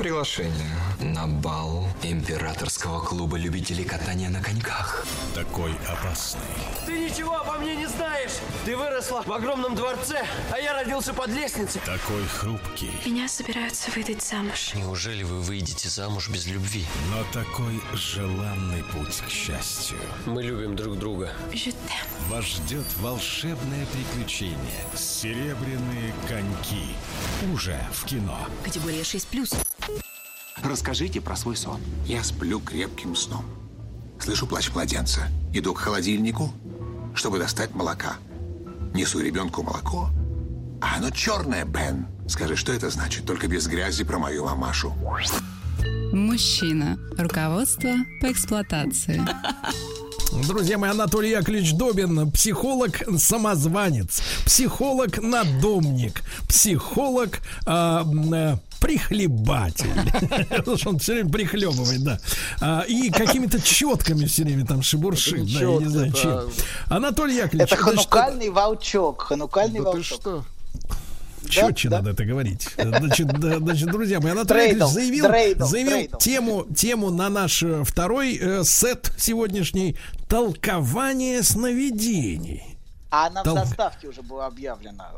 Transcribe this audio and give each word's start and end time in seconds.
Приглашение 0.00 0.50
на 0.98 1.26
бал 1.26 1.86
императорского 2.02 3.04
клуба 3.04 3.36
любителей 3.36 3.84
катания 3.84 4.30
на 4.30 4.42
коньках. 4.42 5.04
Такой 5.34 5.72
опасный, 5.86 6.40
Ты 6.86 6.98
ничего 6.98 7.36
обо 7.36 7.58
мне 7.58 7.76
не 7.76 7.86
знаешь. 7.86 8.30
Ты 8.64 8.78
выросла 8.78 9.22
в 9.22 9.30
огромном 9.30 9.74
дворце, 9.74 10.24
а 10.54 10.58
я 10.58 10.72
родился 10.72 11.12
под 11.12 11.28
лестницей. 11.28 11.82
такой 11.84 12.24
хрупкий, 12.24 12.90
Меня 13.04 13.28
собираются 13.28 13.90
выдать 13.94 14.22
замуж. 14.22 14.72
Неужели 14.74 15.22
вы 15.22 15.42
выйдете 15.42 15.90
замуж 15.90 16.30
без 16.30 16.46
любви? 16.46 16.86
но 17.10 17.22
такой 17.38 17.78
желанный 17.92 18.82
путь 18.84 19.20
к 19.26 19.28
счастью. 19.28 19.98
Мы 20.24 20.42
любим 20.42 20.76
друг 20.76 20.98
друга. 20.98 21.30
T'aime. 21.52 21.74
Вас 22.30 22.46
ждет 22.46 22.86
волшебное 23.00 23.84
приключение. 23.92 24.56
Серебряные 24.96 26.14
коньки. 26.26 26.94
Уже 27.52 27.78
в 27.92 28.06
кино. 28.06 28.38
Категория 28.64 29.02
6+. 29.02 29.54
Расскажите 30.64 31.20
про 31.20 31.36
свой 31.36 31.56
сон. 31.56 31.80
Я 32.06 32.22
сплю 32.22 32.60
крепким 32.60 33.16
сном. 33.16 33.44
Слышу 34.18 34.46
плач 34.46 34.70
младенца. 34.72 35.22
Иду 35.52 35.72
к 35.74 35.78
холодильнику, 35.78 36.52
чтобы 37.14 37.38
достать 37.38 37.74
молока. 37.74 38.16
Несу 38.94 39.20
ребенку 39.20 39.62
молоко. 39.62 40.10
А 40.80 40.96
оно 40.96 41.10
черное, 41.10 41.64
Бен. 41.64 42.06
Скажи, 42.28 42.56
что 42.56 42.72
это 42.72 42.90
значит? 42.90 43.24
Только 43.26 43.48
без 43.48 43.66
грязи 43.66 44.04
про 44.04 44.18
мою 44.18 44.44
мамашу. 44.44 44.92
Мужчина. 46.12 46.98
Руководство 47.16 47.90
по 48.20 48.30
эксплуатации. 48.30 49.20
Друзья 50.46 50.78
мои, 50.78 50.90
Анатолий 50.90 51.30
Яковлевич 51.30 51.72
Добин, 51.74 52.30
психолог-самозванец, 52.30 54.22
психолог-надомник, 54.44 56.22
психолог 56.48 57.40
а, 57.66 58.02
м, 58.02 58.32
э, 58.32 58.58
прихлебатель. 58.80 59.90
Потому 60.48 60.76
что 60.76 60.90
он 60.90 60.98
все 60.98 61.14
время 61.14 61.30
прихлебывает, 61.30 62.02
да. 62.02 62.18
А, 62.60 62.80
и 62.88 63.10
какими-то 63.10 63.60
четками 63.60 64.24
все 64.24 64.44
время 64.44 64.66
там 64.66 64.82
шебуршит, 64.82 65.44
да, 65.52 65.60
я 65.60 65.76
не 65.76 65.86
знаю 65.86 66.12
чем. 66.12 66.40
Анатолий 66.86 67.36
Яковлевич, 67.36 67.72
Это 67.72 67.76
ханукальный 67.82 68.48
волчок. 68.50 69.22
Ханукальный 69.22 69.80
Да 69.80 69.84
волчок. 69.84 70.20
что? 70.20 70.44
четче 71.48 71.88
да. 71.88 71.98
надо 71.98 72.10
это 72.10 72.24
говорить. 72.24 72.68
Значит, 72.76 73.26
да, 73.40 73.58
значит, 73.58 73.90
друзья 73.90 74.20
мои, 74.20 74.32
Анатолий 74.32 74.68
Яковлевич 74.68 74.92
заявил, 74.92 75.26
дрейдл, 75.28 75.66
заявил 75.66 75.90
дрейдл. 75.90 76.18
тему, 76.18 76.66
тему 76.76 77.10
на 77.10 77.28
наш 77.28 77.62
э, 77.62 77.82
второй 77.84 78.36
э, 78.40 78.62
сет 78.64 79.12
сегодняшний 79.18 79.96
толкование 80.28 81.42
сновидений. 81.42 82.78
А 83.10 83.26
она 83.26 83.42
в 83.42 83.44
Толк. 83.44 83.58
заставке 83.58 84.08
уже 84.08 84.22
была 84.22 84.46
объявлена. 84.46 85.10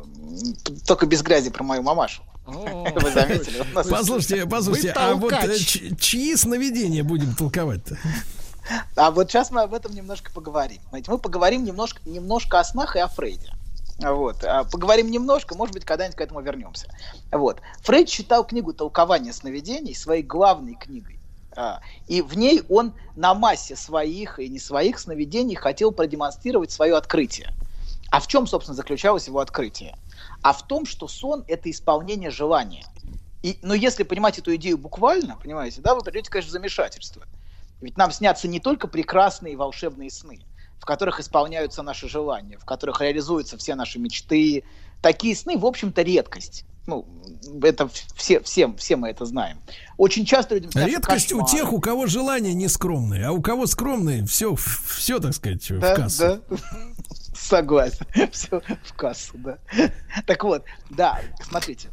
Только 0.87 1.07
без 1.07 1.23
грязи 1.23 1.51
про 1.51 1.63
мою 1.63 1.83
мамашу. 1.83 2.23
Вы 2.47 3.11
заметили? 3.13 3.65
Послушайте, 3.75 4.47
послушайте, 4.47 4.93
а 4.97 5.15
вот 5.15 5.33
э, 5.33 5.57
чьи 6.01 6.35
сновидения 6.37 7.05
будем 7.05 7.35
толковать-то? 7.35 7.97
А 8.97 9.11
вот 9.11 9.31
сейчас 9.31 9.51
мы 9.51 9.63
об 9.63 9.75
этом 9.75 9.95
немножко 9.95 10.33
поговорим. 10.33 10.81
Знаете, 10.89 11.11
мы 11.11 11.19
поговорим 11.19 11.65
немножко, 11.65 12.01
немножко 12.05 12.59
о 12.61 12.65
снах 12.65 12.97
и 12.97 13.01
о 13.01 13.09
Фрейде. 13.09 13.53
Вот. 13.99 14.43
А 14.45 14.65
Поговорим 14.65 15.11
немножко, 15.11 15.55
может 15.55 15.75
быть, 15.75 15.85
когда-нибудь 15.85 16.17
к 16.17 16.21
этому 16.21 16.41
вернемся. 16.41 16.89
Вот. 17.31 17.61
Фрейд 17.83 18.09
считал 18.09 18.45
книгу 18.45 18.73
«Толкование 18.73 19.33
сновидений» 19.33 19.95
своей 19.95 20.23
главной 20.23 20.75
книгой. 20.75 21.19
А, 21.55 21.81
И 22.09 22.23
в 22.23 22.37
ней 22.37 22.63
он 22.69 22.95
на 23.15 23.35
массе 23.35 23.77
своих 23.77 24.39
и 24.39 24.49
не 24.49 24.59
своих 24.59 24.99
сновидений 24.99 25.55
хотел 25.55 25.93
продемонстрировать 25.93 26.71
свое 26.73 26.97
открытие. 26.97 27.53
А 28.13 28.21
в 28.21 28.27
чем, 28.27 28.47
собственно, 28.47 28.77
заключалось 28.77 29.27
его 29.27 29.39
открытие? 29.41 29.97
А 30.43 30.53
в 30.53 30.67
том, 30.67 30.85
что 30.85 31.09
сон– 31.09 31.45
это 31.49 31.71
исполнение 31.71 32.31
желания. 32.31 32.85
И, 33.43 33.59
но 33.63 33.73
если 33.73 34.03
понимать 34.03 34.39
эту 34.39 34.55
идею 34.57 34.77
буквально, 34.77 35.39
понимаете, 35.39 35.81
да, 35.81 35.95
вы 35.95 36.03
придете, 36.03 36.29
конечно, 36.29 36.51
в 36.51 36.53
замешательство. 36.53 37.25
Ведь 37.81 37.97
нам 37.97 38.13
снятся 38.13 38.49
не 38.49 38.61
только 38.61 38.87
прекрасные 38.87 39.57
волшебные 39.57 40.11
сны, 40.11 40.45
в 40.79 40.85
которых 40.85 41.21
исполняются 41.21 41.83
наши 41.83 42.07
желания, 42.07 42.59
в 42.59 42.67
которых 42.67 43.01
реализуются 43.01 43.57
все 43.57 43.75
наши 43.75 43.99
мечты. 43.99 44.65
Такие 45.01 45.35
сны, 45.35 45.57
в 45.57 45.65
общем-то, 45.65 46.03
редкость. 46.03 46.67
Ну, 46.87 47.07
это 47.63 47.89
все, 48.17 48.41
всем, 48.41 48.77
все 48.77 48.97
мы 48.97 49.09
это 49.11 49.25
знаем. 49.25 49.59
Очень 49.99 50.25
часто 50.25 50.57
людям 50.57 50.73
снятся 50.73 50.91
Редкость 50.91 51.33
у 51.33 51.39
кошмары. 51.41 51.59
тех, 51.59 51.73
у 51.73 51.81
кого 51.81 52.07
желания 52.07 52.55
не 52.55 52.69
скромные, 52.69 53.27
а 53.27 53.33
у 53.33 53.41
кого 53.41 53.67
скромные, 53.67 54.25
все, 54.27 54.55
все, 54.57 55.21
так 55.21 55.33
сказать, 55.35 55.71
в 55.71 55.79
Да, 55.79 55.95
кассу. 55.95 56.19
да. 56.49 56.57
Согласен. 57.35 58.07
Все 58.33 58.61
в 58.85 58.95
кассу, 58.95 59.33
да. 59.39 59.59
Так 60.27 60.45
вот, 60.45 60.65
да, 60.91 61.21
смотрите. 61.43 61.89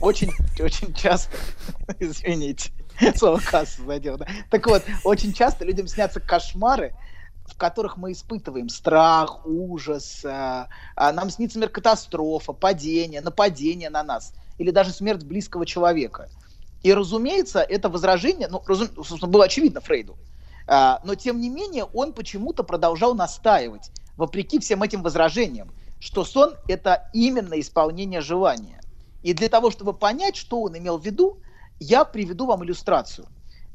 Очень, 0.00 0.32
очень 0.60 0.92
часто, 0.94 1.36
извините, 1.98 2.70
слово 3.16 3.40
кассу 3.40 3.84
задел, 3.86 4.16
да. 4.18 4.26
Так 4.50 4.66
вот, 4.66 4.82
очень 5.04 5.32
часто 5.32 5.64
людям 5.64 5.86
снятся 5.86 6.20
кошмары, 6.20 6.94
в 7.46 7.56
которых 7.56 7.96
мы 7.96 8.12
испытываем 8.12 8.68
страх, 8.68 9.46
ужас, 9.46 10.24
а, 10.24 10.68
а, 10.94 11.12
нам 11.12 11.30
снится 11.30 11.58
мир 11.58 11.68
катастрофа, 11.68 12.52
падение, 12.52 13.20
нападение 13.20 13.90
на 13.90 14.02
нас, 14.02 14.34
или 14.58 14.70
даже 14.70 14.92
смерть 14.92 15.24
близкого 15.24 15.64
человека. 15.64 16.28
И, 16.82 16.92
разумеется, 16.92 17.60
это 17.60 17.88
возражение, 17.88 18.48
ну, 18.48 18.62
разум- 18.66 18.94
собственно, 18.96 19.30
было 19.30 19.44
очевидно 19.44 19.80
Фрейду, 19.80 20.18
а, 20.66 21.00
но, 21.04 21.14
тем 21.14 21.40
не 21.40 21.48
менее, 21.48 21.84
он 21.84 22.12
почему-то 22.12 22.62
продолжал 22.64 23.14
настаивать, 23.14 23.92
вопреки 24.16 24.58
всем 24.58 24.82
этим 24.82 25.02
возражениям, 25.02 25.72
что 25.98 26.24
сон– 26.24 26.56
это 26.68 27.08
именно 27.12 27.58
исполнение 27.60 28.20
желания. 28.20 28.80
И 29.22 29.32
для 29.34 29.48
того, 29.48 29.70
чтобы 29.70 29.92
понять, 29.92 30.36
что 30.36 30.62
он 30.62 30.76
имел 30.76 30.98
в 30.98 31.04
виду, 31.04 31.40
я 31.78 32.04
приведу 32.04 32.46
вам 32.46 32.64
иллюстрацию. 32.64 33.28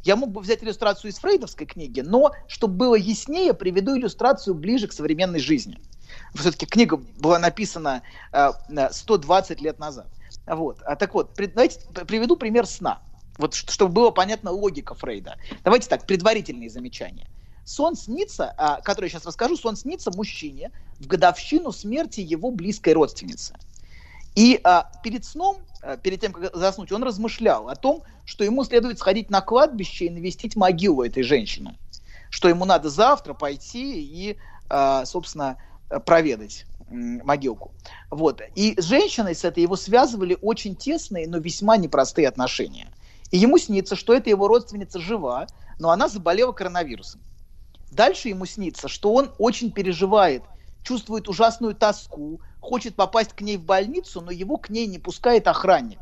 Я 0.03 0.15
мог 0.15 0.31
бы 0.31 0.41
взять 0.41 0.63
иллюстрацию 0.63 1.11
из 1.11 1.19
фрейдовской 1.19 1.67
книги, 1.67 2.01
но, 2.01 2.31
чтобы 2.47 2.75
было 2.75 2.95
яснее, 2.95 3.53
приведу 3.53 3.95
иллюстрацию 3.95 4.55
ближе 4.55 4.87
к 4.87 4.93
современной 4.93 5.39
жизни. 5.39 5.79
Все-таки 6.33 6.65
книга 6.65 6.97
была 6.97 7.39
написана 7.39 8.01
э, 8.31 8.49
э, 8.69 8.89
120 8.91 9.61
лет 9.61 9.79
назад. 9.79 10.07
Вот. 10.45 10.81
А, 10.85 10.95
так 10.95 11.13
вот, 11.13 11.31
давайте 11.35 11.79
приведу 12.07 12.35
пример 12.35 12.65
сна. 12.65 13.01
Вот, 13.37 13.53
чтобы 13.53 13.93
было 13.93 14.11
понятна 14.11 14.51
логика 14.51 14.93
Фрейда. 14.93 15.37
Давайте 15.63 15.87
так, 15.87 16.05
предварительные 16.05 16.69
замечания. 16.69 17.27
Сон 17.63 17.95
снится, 17.95 18.53
а, 18.57 18.81
который 18.81 19.05
я 19.05 19.11
сейчас 19.11 19.25
расскажу, 19.25 19.55
сон 19.55 19.75
снится 19.75 20.11
мужчине 20.15 20.71
в 20.99 21.07
годовщину 21.07 21.71
смерти 21.71 22.21
его 22.21 22.51
близкой 22.51 22.93
родственницы. 22.93 23.55
И 24.35 24.59
а, 24.63 24.89
перед 25.03 25.25
сном, 25.25 25.57
а, 25.81 25.97
перед 25.97 26.21
тем, 26.21 26.33
как 26.33 26.55
заснуть, 26.55 26.91
он 26.91 27.03
размышлял 27.03 27.69
о 27.69 27.75
том, 27.75 28.03
что 28.25 28.43
ему 28.43 28.63
следует 28.63 28.99
сходить 28.99 29.29
на 29.29 29.41
кладбище 29.41 30.05
и 30.05 30.09
навестить 30.09 30.55
могилу 30.55 31.03
этой 31.03 31.23
женщины. 31.23 31.77
Что 32.29 32.47
ему 32.47 32.65
надо 32.65 32.89
завтра 32.89 33.33
пойти 33.33 34.01
и, 34.01 34.37
а, 34.69 35.05
собственно, 35.05 35.57
проведать 36.05 36.65
могилку. 36.89 37.71
Вот. 38.09 38.41
И 38.55 38.79
с 38.79 38.85
женщиной 38.85 39.35
с 39.35 39.43
этой 39.43 39.63
его 39.63 39.75
связывали 39.75 40.37
очень 40.41 40.75
тесные, 40.75 41.27
но 41.27 41.37
весьма 41.37 41.77
непростые 41.77 42.27
отношения. 42.27 42.89
И 43.31 43.37
ему 43.37 43.57
снится, 43.57 43.95
что 43.95 44.13
эта 44.13 44.29
его 44.29 44.47
родственница 44.47 44.99
жива, 44.99 45.47
но 45.79 45.89
она 45.89 46.09
заболела 46.09 46.51
коронавирусом. 46.51 47.21
Дальше 47.91 48.29
ему 48.29 48.45
снится, 48.45 48.87
что 48.87 49.13
он 49.13 49.31
очень 49.37 49.71
переживает, 49.71 50.43
чувствует 50.83 51.27
ужасную 51.27 51.75
тоску, 51.75 52.41
хочет 52.61 52.95
попасть 52.95 53.33
к 53.33 53.41
ней 53.41 53.57
в 53.57 53.65
больницу, 53.65 54.21
но 54.21 54.31
его 54.31 54.57
к 54.57 54.69
ней 54.69 54.87
не 54.87 54.99
пускает 54.99 55.47
охранник, 55.47 55.99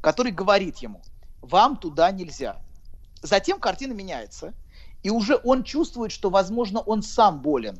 который 0.00 0.30
говорит 0.30 0.78
ему, 0.78 1.00
вам 1.40 1.76
туда 1.76 2.10
нельзя. 2.12 2.56
Затем 3.22 3.58
картина 3.58 3.92
меняется, 3.92 4.52
и 5.02 5.10
уже 5.10 5.40
он 5.42 5.64
чувствует, 5.64 6.12
что, 6.12 6.30
возможно, 6.30 6.80
он 6.80 7.02
сам 7.02 7.40
болен. 7.40 7.78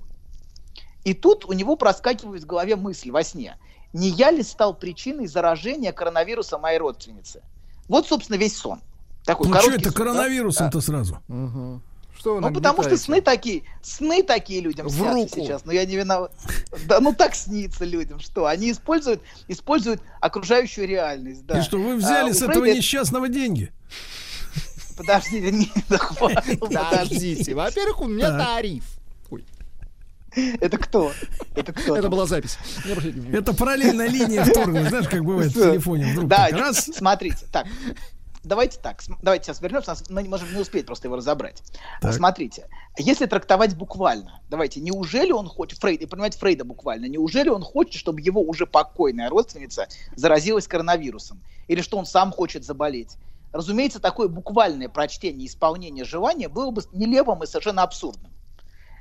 И 1.04 1.14
тут 1.14 1.44
у 1.44 1.52
него 1.52 1.76
проскакивает 1.76 2.42
в 2.42 2.46
голове 2.46 2.76
мысль 2.76 3.10
во 3.10 3.22
сне, 3.22 3.56
не 3.92 4.08
я 4.08 4.30
ли 4.30 4.42
стал 4.42 4.74
причиной 4.74 5.26
заражения 5.26 5.92
коронавируса 5.92 6.58
моей 6.58 6.78
родственницы? 6.78 7.42
Вот, 7.88 8.06
собственно, 8.06 8.36
весь 8.36 8.56
сон. 8.56 8.80
Такой 9.24 9.48
Ну 9.48 9.54
что 9.56 9.70
это 9.70 9.84
сон, 9.84 9.92
да? 9.92 9.98
коронавирусом-то 9.98 10.80
сразу? 10.80 11.18
Что 12.22 12.38
Ну, 12.38 12.52
потому 12.52 12.84
что 12.84 12.96
сны 12.96 13.20
такие, 13.20 13.64
сны 13.82 14.22
такие 14.22 14.60
людям 14.60 14.86
В 14.86 14.92
снятся 14.92 15.12
руку. 15.12 15.34
сейчас, 15.34 15.64
но 15.64 15.72
я 15.72 15.84
не 15.84 15.96
виноват. 15.96 16.30
Да, 16.86 17.00
ну 17.00 17.12
так 17.12 17.34
снится 17.34 17.84
людям, 17.84 18.20
что 18.20 18.46
они 18.46 18.70
используют, 18.70 19.20
используют 19.48 20.00
окружающую 20.20 20.86
реальность, 20.86 21.44
да. 21.46 21.58
И 21.58 21.62
что, 21.62 21.78
вы 21.78 21.96
взяли 21.96 22.30
А, 22.30 22.32
с 22.34 22.40
этого 22.40 22.64
Фрейда- 22.64 22.76
несчастного 22.76 23.28
деньги? 23.28 23.72
Подождите, 24.96 25.50
не, 25.50 25.68
да 25.88 25.98
Подождите. 26.60 27.54
Во-первых, 27.56 28.00
у 28.02 28.06
меня 28.06 28.30
тариф. 28.38 28.84
Это 30.60 30.78
кто? 30.78 31.12
Это 31.56 31.72
кто? 31.72 31.96
это 31.96 32.08
была 32.08 32.26
запись. 32.26 32.56
Это 33.32 33.52
параллельная 33.52 34.08
линия 34.08 34.44
вторгнуть, 34.44 34.88
знаешь, 34.88 35.08
как 35.08 35.24
бывает 35.24 35.50
в 35.50 35.54
телефоне. 35.54 36.16
Да, 36.22 36.48
раз, 36.52 36.88
смотрите, 36.94 37.46
так. 37.50 37.66
Давайте 38.44 38.78
так, 38.78 39.02
давайте 39.22 39.46
сейчас 39.46 39.60
вернемся, 39.60 39.90
нас- 39.90 40.08
мы 40.10 40.22
не 40.22 40.28
можем 40.28 40.52
не 40.52 40.60
успеть 40.60 40.86
просто 40.86 41.08
его 41.08 41.16
разобрать. 41.16 41.62
Так. 42.00 42.12
Смотрите, 42.12 42.68
если 42.98 43.26
трактовать 43.26 43.76
буквально, 43.76 44.40
давайте, 44.50 44.80
неужели 44.80 45.32
он 45.32 45.48
хочет, 45.48 45.78
Фрейд, 45.78 46.02
и 46.02 46.06
понимаете 46.06 46.38
Фрейда 46.38 46.64
буквально, 46.64 47.06
неужели 47.06 47.48
он 47.48 47.62
хочет, 47.62 47.94
чтобы 47.94 48.20
его 48.20 48.40
уже 48.42 48.66
покойная 48.66 49.28
родственница 49.28 49.88
заразилась 50.16 50.66
коронавирусом? 50.66 51.42
Или 51.68 51.80
что 51.80 51.98
он 51.98 52.06
сам 52.06 52.32
хочет 52.32 52.64
заболеть? 52.64 53.16
Разумеется, 53.52 54.00
такое 54.00 54.28
буквальное 54.28 54.88
прочтение 54.88 55.46
исполнения 55.46 56.04
желания 56.04 56.48
было 56.48 56.70
бы 56.70 56.82
нелепым 56.92 57.42
и 57.42 57.46
совершенно 57.46 57.82
абсурдным. 57.82 58.32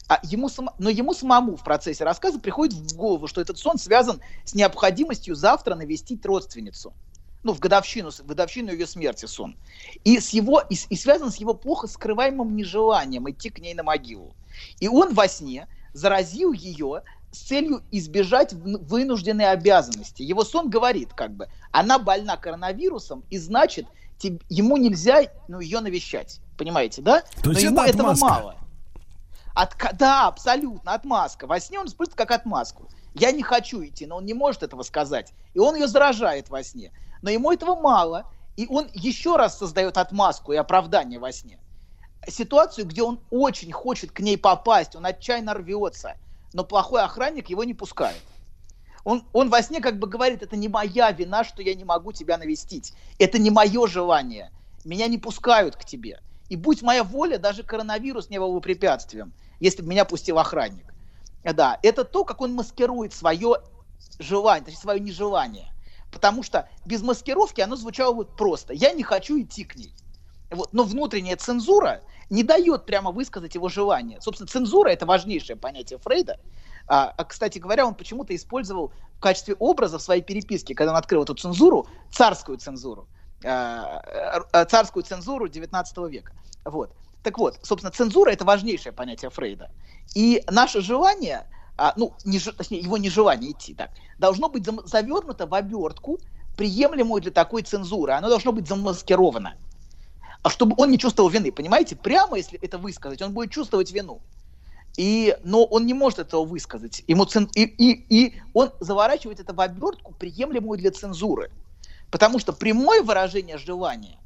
А 0.09 0.19
ему 0.23 0.49
сам- 0.49 0.71
но 0.77 0.89
ему 0.89 1.13
самому 1.13 1.55
в 1.55 1.63
процессе 1.63 2.03
рассказа 2.03 2.37
приходит 2.37 2.73
в 2.75 2.97
голову, 2.97 3.27
что 3.27 3.39
этот 3.39 3.57
сон 3.57 3.77
связан 3.77 4.19
с 4.43 4.53
необходимостью 4.53 5.35
завтра 5.35 5.75
навестить 5.75 6.25
родственницу. 6.25 6.93
Ну, 7.43 7.53
в 7.53 7.59
годовщину, 7.59 8.11
в 8.11 8.25
годовщину 8.25 8.71
ее 8.71 8.85
смерти 8.85 9.25
сон. 9.25 9.57
И, 10.03 10.19
с 10.19 10.29
его, 10.29 10.61
и, 10.69 10.75
и 10.89 10.95
связан 10.95 11.31
с 11.31 11.37
его 11.37 11.53
плохо 11.53 11.87
скрываемым 11.87 12.55
нежеланием 12.55 13.29
идти 13.29 13.49
к 13.49 13.59
ней 13.59 13.73
на 13.73 13.83
могилу. 13.83 14.35
И 14.79 14.87
он 14.87 15.13
во 15.13 15.27
сне 15.27 15.67
заразил 15.93 16.53
ее 16.53 17.03
с 17.31 17.39
целью 17.39 17.81
избежать 17.91 18.53
вынужденной 18.53 19.51
обязанности. 19.51 20.21
Его 20.21 20.43
сон 20.43 20.69
говорит, 20.69 21.13
как 21.13 21.33
бы, 21.33 21.47
она 21.71 21.97
больна 21.97 22.37
коронавирусом, 22.37 23.23
и 23.29 23.37
значит, 23.37 23.87
теб- 24.19 24.43
ему 24.49 24.77
нельзя 24.77 25.23
ну, 25.47 25.59
ее 25.59 25.79
навещать. 25.79 26.39
Понимаете, 26.57 27.01
да? 27.01 27.23
То 27.41 27.51
есть 27.51 27.63
Но 27.63 27.69
ему 27.69 27.81
это 27.81 27.89
этого 27.89 28.11
отмазка. 28.11 28.25
мало. 28.25 28.55
Отка- 29.55 29.93
да, 29.93 30.27
абсолютно, 30.27 30.93
отмазка. 30.93 31.47
Во 31.47 31.59
сне 31.59 31.79
он 31.79 31.87
использует 31.87 32.17
как 32.17 32.31
отмазку. 32.31 32.87
Я 33.13 33.31
не 33.31 33.43
хочу 33.43 33.83
идти, 33.83 34.05
но 34.05 34.17
он 34.17 34.25
не 34.25 34.33
может 34.33 34.63
этого 34.63 34.83
сказать. 34.83 35.33
И 35.53 35.59
он 35.59 35.75
ее 35.75 35.87
заражает 35.87 36.49
во 36.49 36.63
сне. 36.63 36.91
Но 37.21 37.29
ему 37.29 37.51
этого 37.51 37.75
мало. 37.75 38.25
И 38.57 38.67
он 38.67 38.89
еще 38.93 39.37
раз 39.37 39.57
создает 39.57 39.97
отмазку 39.97 40.53
и 40.53 40.57
оправдание 40.57 41.19
во 41.19 41.31
сне. 41.31 41.59
Ситуацию, 42.27 42.85
где 42.85 43.01
он 43.01 43.19
очень 43.31 43.71
хочет 43.71 44.11
к 44.11 44.19
ней 44.19 44.37
попасть, 44.37 44.95
он 44.95 45.05
отчаянно 45.05 45.53
рвется, 45.53 46.15
но 46.53 46.63
плохой 46.63 47.01
охранник 47.01 47.49
его 47.49 47.63
не 47.63 47.73
пускает. 47.73 48.21
Он, 49.03 49.25
он 49.33 49.49
во 49.49 49.63
сне 49.63 49.81
как 49.81 49.97
бы 49.97 50.07
говорит, 50.07 50.43
это 50.43 50.55
не 50.55 50.67
моя 50.67 51.11
вина, 51.11 51.43
что 51.43 51.63
я 51.63 51.73
не 51.73 51.83
могу 51.83 52.11
тебя 52.11 52.37
навестить. 52.37 52.93
Это 53.17 53.39
не 53.39 53.49
мое 53.49 53.87
желание. 53.87 54.51
Меня 54.85 55.07
не 55.07 55.17
пускают 55.17 55.75
к 55.75 55.85
тебе. 55.85 56.19
И 56.49 56.55
будь 56.55 56.81
моя 56.81 57.03
воля, 57.03 57.39
даже 57.39 57.63
коронавирус 57.63 58.29
не 58.29 58.39
был 58.39 58.53
бы 58.53 58.61
препятствием, 58.61 59.33
если 59.59 59.81
бы 59.81 59.87
меня 59.87 60.05
пустил 60.05 60.37
охранник. 60.37 60.93
Да, 61.43 61.79
это 61.81 62.03
то, 62.03 62.23
как 62.23 62.41
он 62.41 62.53
маскирует 62.53 63.13
свое 63.13 63.57
желание, 64.19 64.65
точнее, 64.65 64.81
свое 64.81 64.99
нежелание. 64.99 65.71
Потому 66.11 66.43
что 66.43 66.69
без 66.85 67.01
маскировки 67.01 67.61
оно 67.61 67.75
звучало 67.75 68.13
вот 68.13 68.35
просто. 68.35 68.73
Я 68.73 68.91
не 68.91 69.03
хочу 69.03 69.39
идти 69.39 69.63
к 69.63 69.75
ней. 69.75 69.93
Вот. 70.49 70.73
Но 70.73 70.83
внутренняя 70.83 71.37
цензура 71.37 72.01
не 72.29 72.43
дает 72.43 72.85
прямо 72.85 73.11
высказать 73.11 73.55
его 73.55 73.69
желание. 73.69 74.19
Собственно, 74.21 74.47
цензура– 74.47 74.89
это 74.91 75.05
важнейшее 75.05 75.55
понятие 75.55 75.99
Фрейда. 75.99 76.39
А, 76.87 77.13
а, 77.17 77.25
кстати 77.25 77.59
говоря, 77.59 77.85
он 77.85 77.95
почему-то 77.95 78.35
использовал 78.35 78.91
в 79.17 79.19
качестве 79.19 79.55
образа 79.55 79.97
в 79.97 80.01
своей 80.01 80.21
переписке, 80.21 80.75
когда 80.75 80.91
он 80.91 80.97
открыл 80.97 81.23
эту 81.23 81.35
цензуру, 81.35 81.87
царскую 82.11 82.57
цензуру. 82.57 83.07
а, 83.43 84.01
а, 84.51 84.65
царскую 84.65 85.03
цензуру 85.03 85.47
19 85.47 85.97
века. 86.09 86.33
Вот. 86.63 86.93
Так 87.23 87.37
вот, 87.37 87.59
собственно, 87.63 87.91
цензура– 87.91 88.29
это 88.31 88.45
важнейшее 88.45 88.93
понятие 88.93 89.31
Фрейда. 89.31 89.71
И 90.15 90.43
наше 90.49 90.81
желание, 90.81 91.47
а, 91.81 91.93
ну, 91.95 92.13
не, 92.23 92.39
точнее, 92.39 92.79
его 92.79 92.97
нежелание 92.97 93.51
идти 93.51 93.73
так, 93.73 93.89
должно 94.19 94.49
быть 94.49 94.63
завернуто 94.85 95.47
в 95.47 95.53
обертку, 95.55 96.19
приемлемую 96.55 97.23
для 97.23 97.31
такой 97.31 97.63
цензуры. 97.63 98.13
Оно 98.13 98.29
должно 98.29 98.51
быть 98.51 98.67
замаскировано. 98.67 99.55
А 100.43 100.49
чтобы 100.49 100.75
он 100.77 100.91
не 100.91 100.99
чувствовал 100.99 101.29
вины, 101.29 101.51
понимаете? 101.51 101.95
Прямо, 101.95 102.37
если 102.37 102.59
это 102.59 102.77
высказать, 102.77 103.21
он 103.23 103.33
будет 103.33 103.51
чувствовать 103.51 103.91
вину. 103.91 104.21
И, 104.95 105.35
но 105.43 105.63
он 105.63 105.87
не 105.87 105.95
может 105.95 106.19
этого 106.19 106.45
высказать. 106.45 107.03
Ему 107.07 107.25
цен- 107.25 107.49
и, 107.55 107.63
и, 107.63 108.05
и 108.09 108.41
он 108.53 108.71
заворачивает 108.79 109.39
это 109.39 109.53
в 109.53 109.61
обертку, 109.61 110.13
приемлемую 110.13 110.77
для 110.77 110.91
цензуры. 110.91 111.49
Потому 112.11 112.37
что 112.37 112.53
прямое 112.53 113.01
выражение 113.01 113.57
желания 113.57 114.19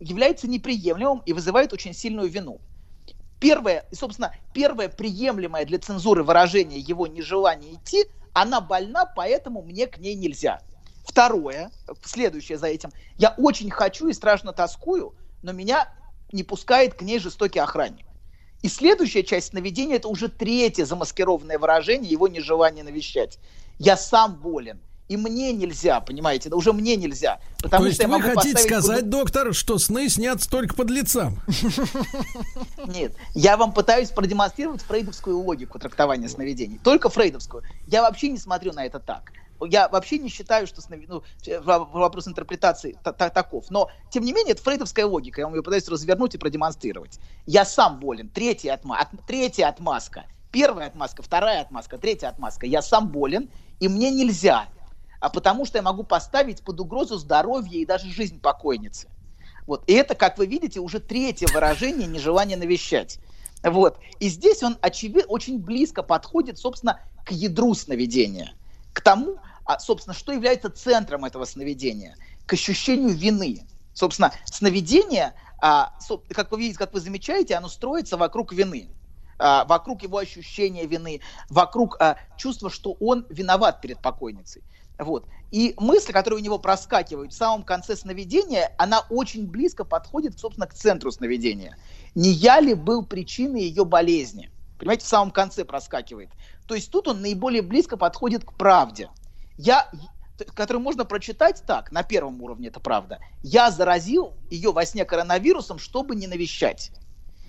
является 0.00 0.48
неприемлемым 0.48 1.22
и 1.24 1.32
вызывает 1.32 1.72
очень 1.72 1.94
сильную 1.94 2.28
вину. 2.28 2.60
Первое, 3.38 3.84
собственно, 3.92 4.34
первое 4.52 4.88
приемлемое 4.88 5.66
для 5.66 5.78
цензуры 5.78 6.22
выражение 6.22 6.80
его 6.80 7.06
нежелания 7.06 7.74
идти, 7.74 8.06
она 8.32 8.60
больна, 8.60 9.06
поэтому 9.06 9.62
мне 9.62 9.86
к 9.86 9.98
ней 9.98 10.14
нельзя. 10.14 10.60
Второе, 11.04 11.70
следующее 12.02 12.58
за 12.58 12.66
этим, 12.66 12.90
я 13.16 13.34
очень 13.38 13.70
хочу 13.70 14.08
и 14.08 14.12
страшно 14.12 14.52
тоскую, 14.52 15.14
но 15.42 15.52
меня 15.52 15.88
не 16.32 16.42
пускает 16.42 16.94
к 16.94 17.02
ней 17.02 17.18
жестокий 17.18 17.58
охранник. 17.58 18.06
И 18.62 18.68
следующая 18.68 19.22
часть 19.22 19.48
сновидения– 19.50 19.96
это 19.96 20.08
уже 20.08 20.28
третье 20.28 20.84
замаскированное 20.84 21.58
выражение 21.58 22.10
его 22.10 22.26
нежелания 22.26 22.82
навещать. 22.82 23.38
Я 23.78 23.96
сам 23.96 24.34
болен, 24.36 24.80
и 25.08 25.16
мне 25.16 25.52
нельзя, 25.52 26.00
понимаете, 26.00 26.48
да 26.48 26.56
уже 26.56 26.72
мне 26.72 26.96
нельзя. 26.96 27.38
Потому 27.62 27.84
То 27.84 27.88
есть 27.88 28.00
что 28.00 28.08
вы 28.08 28.20
хотите 28.22 28.58
сказать, 28.58 29.00
под- 29.02 29.10
доктор, 29.10 29.54
что 29.54 29.78
сны 29.78 30.08
снятся 30.08 30.48
только 30.50 30.74
под 30.74 30.90
лицам? 30.90 31.40
Нет, 32.86 33.14
я 33.34 33.56
вам 33.56 33.72
пытаюсь 33.72 34.10
продемонстрировать 34.10 34.82
фрейдовскую 34.82 35.38
логику 35.38 35.78
трактования 35.78 36.28
сновидений. 36.28 36.78
Только 36.82 37.08
фрейдовскую. 37.08 37.62
Я 37.86 38.02
вообще 38.02 38.28
не 38.28 38.38
смотрю 38.38 38.72
на 38.72 38.84
это 38.84 38.98
так. 38.98 39.32
Я 39.68 39.88
вообще 39.88 40.18
не 40.18 40.28
считаю, 40.28 40.66
что 40.66 40.82
снови- 40.82 41.06
ну, 41.08 41.22
вопрос 41.64 42.28
интерпретации 42.28 42.98
та- 43.02 43.12
та- 43.12 43.30
таков. 43.30 43.70
Но, 43.70 43.88
тем 44.10 44.22
не 44.24 44.32
менее, 44.34 44.52
это 44.52 44.62
фрейдовская 44.62 45.06
логика. 45.06 45.40
Я 45.40 45.46
вам 45.46 45.54
ее 45.54 45.62
пытаюсь 45.62 45.88
развернуть 45.88 46.34
и 46.34 46.38
продемонстрировать. 46.38 47.18
Я 47.46 47.64
сам 47.64 47.98
болен. 47.98 48.28
Третья, 48.28 48.74
отма- 48.76 48.98
от- 48.98 49.26
третья 49.26 49.68
отмазка. 49.68 50.26
Первая 50.52 50.88
отмазка, 50.88 51.22
вторая 51.22 51.62
отмазка, 51.62 51.96
третья 51.96 52.28
отмазка. 52.28 52.66
Я 52.66 52.82
сам 52.82 53.08
болен, 53.08 53.48
и 53.80 53.88
мне 53.88 54.10
нельзя. 54.10 54.66
А 55.20 55.28
потому 55.30 55.64
что 55.64 55.78
я 55.78 55.82
могу 55.82 56.02
поставить 56.02 56.62
под 56.62 56.80
угрозу 56.80 57.16
здоровье 57.16 57.80
и 57.80 57.86
даже 57.86 58.10
жизнь 58.10 58.40
покойницы. 58.40 59.08
Вот. 59.66 59.82
И 59.86 59.92
это, 59.92 60.14
как 60.14 60.38
вы 60.38 60.46
видите, 60.46 60.80
уже 60.80 61.00
третье 61.00 61.48
выражение 61.52 62.06
нежелания 62.06 62.56
навещать. 62.56 63.18
Вот. 63.62 63.98
И 64.20 64.28
здесь 64.28 64.62
он, 64.62 64.78
очевидно, 64.80 65.24
очень 65.28 65.58
близко 65.58 66.02
подходит, 66.02 66.58
собственно, 66.58 67.00
к 67.24 67.32
ядру 67.32 67.74
сновидения. 67.74 68.54
К 68.92 69.00
тому, 69.00 69.38
а, 69.64 69.78
собственно, 69.78 70.14
что 70.14 70.32
является 70.32 70.70
центром 70.70 71.24
этого 71.24 71.44
сновидения. 71.44 72.16
К 72.46 72.52
ощущению 72.52 73.14
вины. 73.14 73.66
Собственно, 73.92 74.32
сновидение, 74.44 75.34
а, 75.58 75.94
как 76.30 76.52
вы 76.52 76.60
видите, 76.60 76.78
как 76.78 76.92
вы 76.92 77.00
замечаете, 77.00 77.56
оно 77.56 77.68
строится 77.68 78.16
вокруг 78.16 78.52
вины. 78.52 78.88
А, 79.38 79.64
вокруг 79.64 80.02
его 80.02 80.18
ощущения 80.18 80.86
вины, 80.86 81.20
вокруг 81.50 81.96
а, 82.00 82.16
чувства, 82.36 82.70
что 82.70 82.96
он 83.00 83.26
виноват 83.28 83.80
перед 83.80 84.00
покойницей. 84.00 84.62
Вот. 84.98 85.26
И 85.50 85.74
мысль, 85.78 86.12
которая 86.12 86.40
у 86.40 86.42
него 86.42 86.58
проскакивает 86.58 87.32
в 87.32 87.36
самом 87.36 87.62
конце 87.62 87.96
сновидения, 87.96 88.72
она 88.78 89.00
очень 89.10 89.46
близко 89.46 89.84
подходит, 89.84 90.38
собственно, 90.38 90.66
к 90.66 90.74
центру 90.74 91.12
сновидения. 91.12 91.76
Не 92.14 92.30
я 92.30 92.60
ли 92.60 92.74
был 92.74 93.04
причиной 93.04 93.62
ее 93.62 93.84
болезни? 93.84 94.50
Понимаете, 94.78 95.04
в 95.04 95.08
самом 95.08 95.30
конце 95.30 95.64
проскакивает. 95.64 96.30
То 96.66 96.74
есть 96.74 96.90
тут 96.90 97.08
он 97.08 97.20
наиболее 97.20 97.62
близко 97.62 97.96
подходит 97.96 98.44
к 98.44 98.54
правде. 98.54 99.10
Я, 99.56 99.90
который 100.54 100.78
можно 100.78 101.04
прочитать 101.04 101.62
так, 101.66 101.92
на 101.92 102.02
первом 102.02 102.42
уровне 102.42 102.68
это 102.68 102.80
правда. 102.80 103.18
Я 103.42 103.70
заразил 103.70 104.34
ее 104.50 104.72
во 104.72 104.84
сне 104.84 105.04
коронавирусом, 105.04 105.78
чтобы 105.78 106.16
не 106.16 106.26
навещать. 106.26 106.90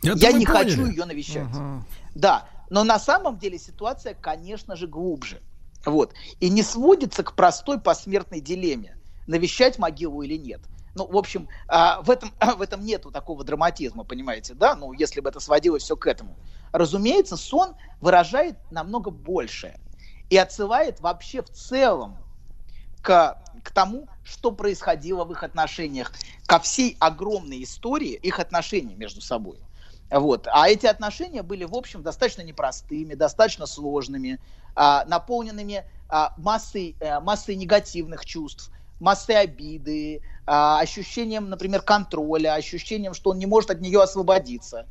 Это 0.03 0.17
я 0.17 0.31
не 0.31 0.45
поняли. 0.45 0.69
хочу 0.69 0.85
ее 0.85 1.05
навещать. 1.05 1.47
Да, 2.15 2.47
но 2.69 2.83
на 2.83 2.99
самом 2.99 3.37
деле 3.37 3.57
ситуация, 3.57 4.13
конечно 4.13 4.75
же, 4.75 4.87
глубже. 4.87 5.41
Вот. 5.85 6.13
И 6.39 6.49
не 6.49 6.63
сводится 6.63 7.23
к 7.23 7.33
простой 7.33 7.79
посмертной 7.79 8.41
дилемме, 8.41 8.97
навещать 9.25 9.79
могилу 9.79 10.21
или 10.21 10.37
нет. 10.37 10.61
Ну, 10.95 11.05
в 11.05 11.15
общем, 11.15 11.47
а, 11.67 12.01
в 12.01 12.09
этом, 12.09 12.33
в 12.57 12.61
этом 12.61 12.83
нету 12.83 13.11
такого 13.11 13.43
драматизма, 13.43 14.03
понимаете, 14.03 14.53
да? 14.53 14.75
Ну, 14.75 14.93
если 14.93 15.21
бы 15.21 15.29
это 15.29 15.39
сводилось 15.39 15.83
все 15.83 15.95
к 15.95 16.07
этому. 16.07 16.35
Разумеется, 16.71 17.37
сон 17.37 17.75
выражает 18.01 18.57
намного 18.71 19.11
большее 19.11 19.79
и 20.29 20.37
отсылает 20.37 20.99
вообще 20.99 21.41
в 21.41 21.49
целом 21.49 22.17
к, 23.01 23.41
к 23.63 23.71
тому, 23.71 24.07
что 24.23 24.51
происходило 24.51 25.23
в 25.23 25.31
их 25.31 25.43
отношениях, 25.43 26.11
ко 26.45 26.59
всей 26.59 26.97
огромной 26.99 27.63
истории 27.63 28.13
их 28.13 28.39
отношений 28.39 28.95
между 28.95 29.21
собой. 29.21 29.59
Вот. 30.09 30.47
А 30.51 30.69
эти 30.69 30.85
отношения 30.85 31.43
были, 31.43 31.65
в 31.65 31.75
общем, 31.75 32.01
достаточно 32.01 32.41
непростыми, 32.41 33.13
достаточно 33.13 33.65
сложными, 33.65 34.39
а, 34.75 35.03
наполненными 35.05 35.85
а, 36.07 36.33
массой, 36.37 36.95
а, 37.01 37.19
массой 37.19 37.55
негативных 37.55 38.25
чувств, 38.25 38.71
массой 38.99 39.37
обиды, 39.41 40.21
а, 40.45 40.79
ощущением, 40.79 41.49
например, 41.49 41.81
контроля, 41.81 42.53
ощущением, 42.53 43.13
что 43.13 43.31
он 43.31 43.39
не 43.39 43.45
может 43.45 43.69
от 43.71 43.81
нее 43.81 44.01
освободиться, 44.01 44.87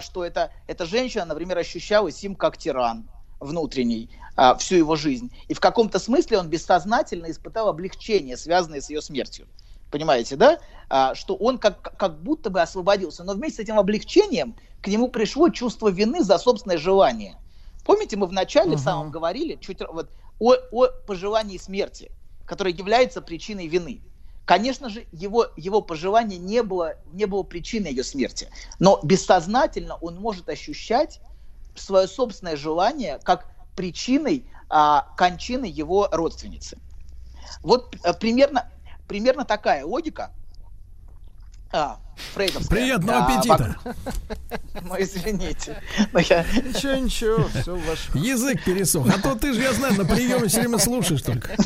что 0.00 0.24
это, 0.24 0.50
эта 0.66 0.84
женщина, 0.84 1.24
например, 1.24 1.56
ощущалась 1.56 2.22
им 2.22 2.34
как 2.34 2.58
тиран 2.58 3.08
внутренний 3.40 4.10
всю 4.58 4.76
его 4.76 4.94
жизнь. 4.94 5.30
И 5.48 5.54
в 5.54 5.60
каком-то 5.60 5.98
смысле 5.98 6.38
он 6.38 6.50
бессознательно 6.50 7.30
испытал 7.30 7.68
облегчение, 7.68 8.36
связанное 8.36 8.82
с 8.82 8.90
ее 8.90 9.00
смертью. 9.00 9.48
Понимаете, 9.90 10.36
да? 10.36 10.58
А, 10.88 11.14
что 11.14 11.34
он 11.36 11.58
как, 11.58 11.96
как 11.96 12.22
будто 12.22 12.50
бы 12.50 12.60
освободился. 12.60 13.24
Но 13.24 13.34
вместе 13.34 13.56
с 13.56 13.60
этим 13.60 13.78
облегчением 13.78 14.56
к 14.80 14.88
нему 14.88 15.08
пришло 15.08 15.48
чувство 15.48 15.88
вины 15.88 16.22
за 16.22 16.38
собственное 16.38 16.78
желание. 16.78 17.36
Помните, 17.84 18.16
мы 18.16 18.26
вначале 18.26 18.76
в 18.76 18.80
самом 18.80 19.10
говорили 19.10 19.56
чуть 19.60 19.80
вот, 19.80 20.10
о, 20.38 20.54
о 20.70 20.88
пожелании 21.06 21.58
смерти, 21.58 22.10
которое 22.46 22.72
является 22.72 23.20
причиной 23.20 23.66
вины. 23.66 24.02
Конечно 24.44 24.88
же, 24.90 25.06
его, 25.12 25.46
его 25.56 25.80
пожелание 25.80 26.38
не 26.38 26.62
было, 26.62 26.94
не 27.12 27.26
было 27.26 27.42
причиной 27.42 27.90
ее 27.90 28.04
смерти. 28.04 28.48
Но 28.78 28.98
бессознательно 29.02 29.96
он 29.96 30.16
может 30.16 30.48
ощущать 30.48 31.20
свое 31.76 32.08
собственное 32.08 32.56
желание 32.56 33.20
как 33.22 33.46
причиной 33.76 34.44
а, 34.68 35.06
кончины 35.16 35.66
его 35.66 36.08
родственницы. 36.10 36.78
Вот 37.62 37.94
а, 38.02 38.12
примерно, 38.12 38.68
примерно 39.10 39.44
такая 39.44 39.84
логика. 39.84 40.30
А, 41.72 41.98
Фрейдовская. 42.34 42.68
Приятного 42.78 43.18
А, 43.18 43.26
аппетита. 43.26 43.76
Ну, 44.82 44.94
извините. 44.98 45.82
Но 46.12 46.20
я- 46.20 46.44
Ничего, 46.44 46.94
ничего, 46.94 47.48
все 47.48 47.76
ваш. 47.76 48.08
Язык 48.14 48.64
пересох. 48.64 49.06
А 49.08 49.20
то 49.20 49.34
ты 49.36 49.52
же, 49.52 49.60
я 49.60 49.72
знаю, 49.72 49.94
на 49.94 50.04
приеме 50.04 50.46
все 50.48 50.60
время 50.60 50.78
слушаешь 50.78 51.22
только. 51.22 51.50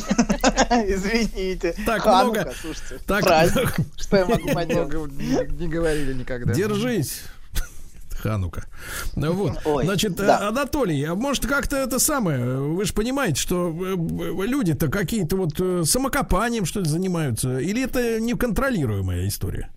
Извините. 0.69 1.75
Так 1.85 2.01
Ханука, 2.01 2.41
много. 2.41 2.55
слушайте, 2.59 2.99
Так 3.05 3.23
праздник. 3.23 3.75
Что 3.97 4.17
я 4.17 4.25
могу 4.25 4.49
поделать? 4.53 5.11
Не 5.59 5.67
говорили 5.67 6.13
никогда. 6.13 6.53
Держись. 6.53 7.21
Ханука. 8.29 8.65
Ну 9.15 9.33
Вот. 9.33 9.61
Ой, 9.65 9.85
Значит, 9.85 10.15
да. 10.15 10.47
Анатолий, 10.47 11.03
а 11.03 11.15
может 11.15 11.45
как-то 11.45 11.77
это 11.77 11.99
самое, 11.99 12.59
вы 12.59 12.83
же 12.85 12.93
понимаете, 12.93 13.39
что 13.39 13.69
э, 13.69 13.93
э, 13.93 14.45
люди-то 14.47 14.87
какие-то 14.87 15.37
вот 15.37 15.59
э, 15.59 15.83
самокопанием 15.85 16.65
что 16.65 16.79
ли 16.79 16.87
занимаются, 16.87 17.59
или 17.59 17.83
это 17.83 18.19
неконтролируемая 18.19 19.27
история? 19.27 19.69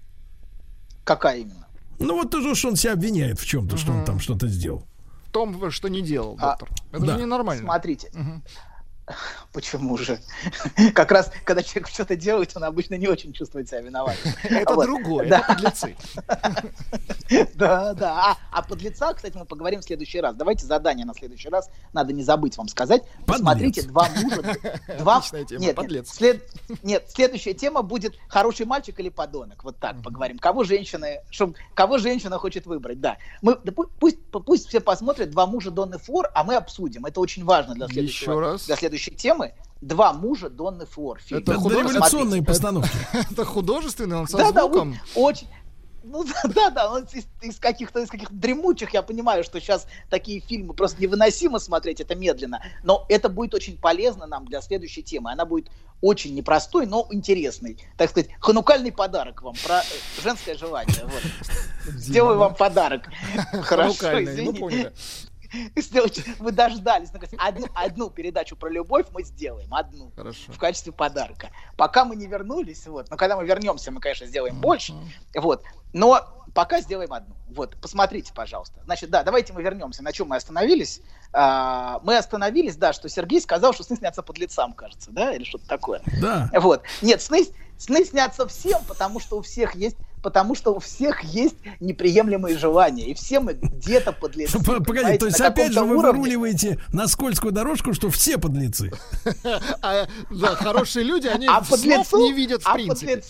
Какая 1.05 1.39
именно? 1.39 1.67
Ну 1.99 2.15
вот 2.15 2.31
тоже, 2.31 2.55
что 2.55 2.69
он 2.69 2.77
себя 2.77 2.93
обвиняет 2.93 3.39
в 3.39 3.47
чем-то, 3.47 3.77
что 3.77 3.93
он 3.93 4.05
там 4.05 4.21
что-то 4.21 4.49
сделал. 4.49 4.85
В 5.27 5.31
том, 5.31 5.71
что 5.71 5.89
не 5.89 6.01
делал, 6.01 6.37
А, 6.41 6.57
доктор. 6.57 6.71
Это 6.93 7.05
да. 7.07 7.15
же 7.15 7.21
ненормально. 7.21 7.65
Смотрите. 7.65 8.11
Мгм. 8.15 8.43
Почему 9.53 9.97
же? 9.97 10.21
Как 10.95 11.11
раз, 11.13 11.31
когда 11.45 11.63
человек 11.63 11.89
что-то 11.89 12.17
делает, 12.17 12.53
он 12.57 12.65
обычно 12.65 12.95
не 12.95 13.09
очень 13.09 13.33
чувствует 13.33 13.69
себя 13.69 13.81
виноватым. 13.81 14.33
Это 14.45 14.75
Вот. 14.75 14.87
другое, 14.87 15.29
Да. 15.29 15.39
это 15.39 15.47
подлецы. 15.55 15.97
Да, 17.55 17.95
да. 17.95 18.15
А, 18.33 18.37
а 18.53 18.63
подлеца, 18.63 19.13
кстати, 19.15 19.37
мы 19.37 19.45
поговорим 19.45 19.81
в 19.81 19.85
следующий 19.85 20.21
раз. 20.21 20.35
Давайте 20.35 20.65
задание 20.67 21.05
на 21.07 21.15
следующий 21.15 21.49
раз. 21.49 21.69
Надо 21.93 22.13
не 22.13 22.23
забыть 22.23 22.57
вам 22.57 22.69
сказать. 22.69 23.03
Посмотрите, 23.27 23.83
два 23.83 24.09
мужа. 24.17 24.57
Два... 24.99 25.21
Тема, 25.21 25.61
Нет, 25.61 25.77
подлец. 25.77 26.21
нет, 26.21 26.43
след- 26.69 26.83
нет, 26.83 27.05
следующая 27.15 27.55
тема 27.55 27.83
будет 27.83 28.15
хороший 28.29 28.67
мальчик 28.67 28.99
или 29.01 29.09
подонок. 29.09 29.63
Вот 29.65 29.79
так 29.79 30.03
поговорим. 30.03 30.39
Кого 30.39 30.65
женщины, 30.65 31.21
чтоб, 31.31 31.55
кого 31.75 31.99
женщина 31.99 32.39
хочет 32.39 32.67
выбрать, 32.67 33.01
да. 33.01 33.19
Мы, 33.43 33.57
да 33.65 33.73
пу- 33.73 33.91
пусть, 33.99 34.19
пусть 34.31 34.69
все 34.69 34.81
посмотрят 34.81 35.31
два 35.31 35.47
мужа 35.47 35.71
Донны 35.71 35.99
Флор, 35.99 36.31
а 36.35 36.45
мы 36.45 36.55
обсудим. 36.57 37.05
Это 37.05 37.21
очень 37.21 37.45
важно 37.45 37.75
для 37.75 37.89
следующего, 37.89 38.33
Еще 38.33 38.41
раз. 38.41 38.67
для 38.67 38.77
следующей 38.99 39.15
темы. 39.15 39.55
Два 39.81 40.13
мужа 40.13 40.51
Донны 40.51 40.87
Флор. 40.87 41.21
фильм. 41.21 41.41
Это 41.41 41.53
революционные 41.53 42.43
постановки. 42.43 42.91
Это 43.31 43.45
художественный, 43.45 44.17
он 44.17 44.27
со 44.27 44.39
звуком. 44.39 44.97
очень. 45.15 45.47
Ну 46.11 46.25
да, 46.25 46.43
да, 46.45 46.71
да, 46.71 46.93
он 46.93 47.05
из, 47.13 47.27
из 47.43 47.59
каких-то 47.59 48.01
из 48.01 48.09
каких-то 48.09 48.35
дремучих, 48.35 48.95
я 48.95 49.03
понимаю, 49.03 49.45
что 49.45 49.61
сейчас 49.61 49.87
такие 50.09 50.41
фильмы 50.41 50.73
просто 50.73 51.03
невыносимо 51.03 51.59
смотреть, 51.59 52.01
это 52.01 52.15
медленно, 52.15 52.63
но 52.83 53.05
это 53.11 53.29
будет 53.29 53.53
очень 53.53 53.77
полезно 53.77 54.27
нам 54.27 54.47
для 54.47 54.63
следующей 54.63 55.03
темы. 55.03 55.33
Она 55.33 55.45
будет 55.45 55.71
очень 56.01 56.35
непростой, 56.35 56.87
но 56.87 57.07
интересный. 57.11 57.77
Так 57.99 58.11
сказать, 58.11 58.31
ханукальный 58.41 58.91
подарок 58.91 59.43
вам 59.43 59.55
про 59.63 59.81
э, 59.81 60.23
женское 60.23 60.57
желание. 60.57 61.05
Вот. 61.05 61.23
Сделаю 61.95 62.39
вам 62.39 62.55
подарок. 62.55 63.11
Хорошо, 63.63 63.95
Ханукальный, 63.99 64.45
ну, 64.45 64.53
извините. 64.53 64.93
Сделайте, 65.77 66.25
вы 66.39 66.53
дождались. 66.53 67.13
наконец. 67.13 67.35
Одну, 67.39 67.67
одну 67.75 68.11
передачу 68.11 68.57
про 68.57 68.69
любовь 68.69 69.07
мы 69.13 69.23
сделаем, 69.23 69.73
одну 69.73 70.13
Хорошо. 70.15 70.53
в 70.53 70.59
качестве 70.59 70.93
подарка. 70.93 71.51
Пока 71.77 72.05
мы 72.05 72.17
не 72.17 72.27
вернулись, 72.27 72.87
вот, 72.87 73.11
но 73.11 73.17
когда 73.17 73.37
мы 73.37 73.47
вернемся, 73.47 73.91
мы, 73.91 74.01
конечно, 74.01 74.27
сделаем 74.27 74.61
больше, 74.61 74.95
вот, 75.35 75.63
но 75.93 76.45
пока 76.55 76.81
сделаем 76.81 77.13
одну. 77.13 77.35
Вот, 77.51 77.77
посмотрите, 77.81 78.33
пожалуйста. 78.35 78.81
Значит, 78.85 79.11
да, 79.11 79.23
давайте 79.23 79.53
мы 79.53 79.63
вернемся. 79.63 80.03
На 80.03 80.13
чем 80.13 80.29
мы 80.29 80.37
остановились? 80.37 81.01
А, 81.33 82.01
мы 82.03 82.17
остановились, 82.17 82.77
да, 82.77 82.93
что 82.93 83.09
Сергей 83.09 83.41
сказал, 83.41 83.73
что 83.73 83.85
сны 83.85 83.97
снятся 83.97 84.23
под 84.23 84.39
лицам, 84.39 84.73
кажется, 84.73 85.11
да, 85.11 85.33
или 85.33 85.45
что-то 85.45 85.67
такое. 85.67 86.03
Да. 86.21 86.51
Вот. 86.55 86.83
Нет, 87.01 87.23
сны, 87.23 87.47
сны 87.79 88.05
снятся 88.05 88.47
всем, 88.49 88.83
потому 88.87 89.21
что 89.21 89.39
у 89.39 89.43
всех 89.43 89.75
есть 89.75 89.97
потому 90.23 90.55
что 90.55 90.75
у 90.75 90.79
всех 90.79 91.23
есть 91.23 91.57
неприемлемые 91.81 92.57
желания, 92.59 93.07
и 93.07 93.15
все 93.15 93.41
мы 93.41 93.55
где-то 93.55 94.13
под 94.13 94.37
лицом. 94.37 94.63
П- 94.63 94.81
Погоди, 94.81 95.19
то 95.19 95.27
есть 95.27 95.41
опять 95.41 95.73
же 95.73 95.83
вы 95.83 95.97
выруливаете 95.99 96.81
на 96.93 97.07
скользкую 97.09 97.53
дорожку, 97.53 97.93
что 97.93 98.11
все 98.11 98.39
подлецы. 98.39 98.91
А, 99.83 100.07
да, 100.31 100.55
хорошие 100.57 101.05
люди, 101.05 101.27
они 101.27 101.47
а 101.47 101.61
лицу, 101.61 102.19
не 102.19 102.33
видят 102.33 102.63
в 102.63 102.69
а 102.69 102.75
принципе. 102.75 103.23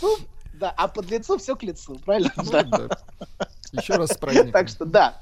да, 0.55 0.73
а 0.77 0.89
под 0.89 1.11
лицу 1.11 1.39
все 1.39 1.55
к 1.57 1.63
лицу, 1.63 1.99
правильно? 2.05 2.33
Ну, 2.37 2.45
да. 2.45 2.67
Еще 3.73 3.95
раз 3.95 4.11
праздником. 4.19 4.53
Так 4.53 4.69
что 4.69 4.85
да, 4.85 5.21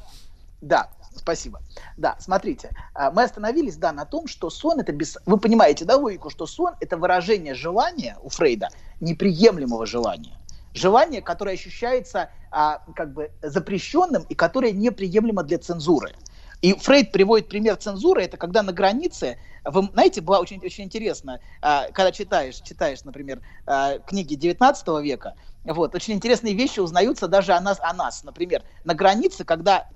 да, 0.60 0.90
спасибо. 1.14 1.60
Да, 1.96 2.16
смотрите, 2.18 2.70
мы 3.12 3.24
остановились, 3.24 3.76
да, 3.76 3.92
на 3.92 4.04
том, 4.04 4.26
что 4.26 4.50
сон 4.50 4.80
это 4.80 4.92
без... 4.92 5.18
Вы 5.26 5.38
понимаете, 5.38 5.84
да, 5.84 5.96
логику, 5.96 6.30
что 6.30 6.46
сон 6.46 6.74
это 6.80 6.96
выражение 6.96 7.54
желания 7.54 8.16
у 8.22 8.28
Фрейда, 8.28 8.68
неприемлемого 9.00 9.86
желания. 9.86 10.38
Желание, 10.76 11.22
которое 11.22 11.54
ощущается 11.54 12.30
а, 12.50 12.82
как 12.94 13.14
бы 13.14 13.32
запрещенным 13.40 14.24
и 14.24 14.34
которое 14.34 14.72
неприемлемо 14.72 15.42
для 15.42 15.58
цензуры. 15.58 16.14
И 16.62 16.74
Фрейд 16.74 17.12
приводит 17.12 17.48
пример 17.48 17.76
цензуры, 17.76 18.22
это 18.24 18.36
когда 18.36 18.62
на 18.62 18.72
границе, 18.72 19.38
вы 19.64 19.88
знаете, 19.92 20.20
была 20.20 20.40
очень, 20.40 20.60
очень 20.64 20.84
интересно, 20.84 21.40
а, 21.60 21.90
когда 21.92 22.12
читаешь, 22.12 22.56
читаешь, 22.56 23.04
например, 23.04 23.40
а, 23.66 23.98
книги 23.98 24.34
19 24.34 25.00
века, 25.02 25.34
вот, 25.72 25.94
очень 25.94 26.14
интересные 26.14 26.54
вещи 26.54 26.80
узнаются 26.80 27.28
даже 27.28 27.52
о 27.52 27.60
нас, 27.60 27.78
о 27.80 27.92
нас. 27.92 28.22
Например, 28.24 28.62
на 28.84 28.94
границе, 28.94 29.44
когда, 29.44 29.88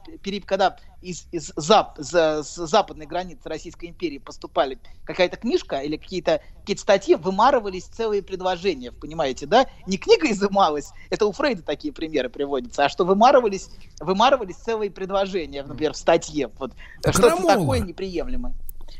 когда 0.47 0.77
из, 1.01 1.27
из 1.31 1.53
зап, 1.57 1.95
за- 1.99 2.43
с 2.43 2.55
западной 2.55 3.07
границы 3.07 3.49
Российской 3.49 3.87
империи 3.87 4.19
поступали 4.19 4.79
какая-то 5.05 5.37
книжка 5.37 5.81
или 5.81 5.97
какие-то 5.97 6.41
какие 6.61 6.77
статьи, 6.77 7.15
вымарывались 7.15 7.85
целые 7.85 8.23
предложения, 8.23 8.93
понимаете, 8.93 9.47
да? 9.47 9.67
Не 9.87 9.97
книга 9.97 10.31
изымалась, 10.31 10.93
это 11.09 11.27
у 11.27 11.33
Фрейда 11.33 11.63
такие 11.63 11.93
примеры 11.93 12.29
приводятся, 12.29 12.85
а 12.85 12.89
что 12.89 13.05
вымарывались, 13.05 13.71
вымарывались 14.01 14.57
целые 14.57 14.91
предложения, 14.91 15.63
например, 15.63 15.93
в 15.95 15.97
статье. 15.97 16.51
Вот, 16.59 16.73
что-то 17.13 17.37
такое 17.61 17.81
неприемлемое. 17.81 18.55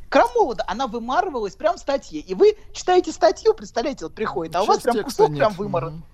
Крамола, 0.09 0.57
да, 0.57 0.65
она 0.67 0.87
вымарывалась 0.87 1.55
прям 1.55 1.77
в 1.77 1.81
статье. 1.81 2.21
И 2.21 2.35
вы 2.35 2.57
читаете 2.73 3.13
статью, 3.13 3.55
представляете, 3.55 4.07
вот 4.07 4.15
приходит, 4.15 4.55
а 4.57 4.63
у 4.63 4.67
вас 4.67 4.79
прям 4.81 4.95
кусок 5.05 5.29
прям 5.39 5.53
вымаран. 5.53 5.95
Мгм. 5.95 6.05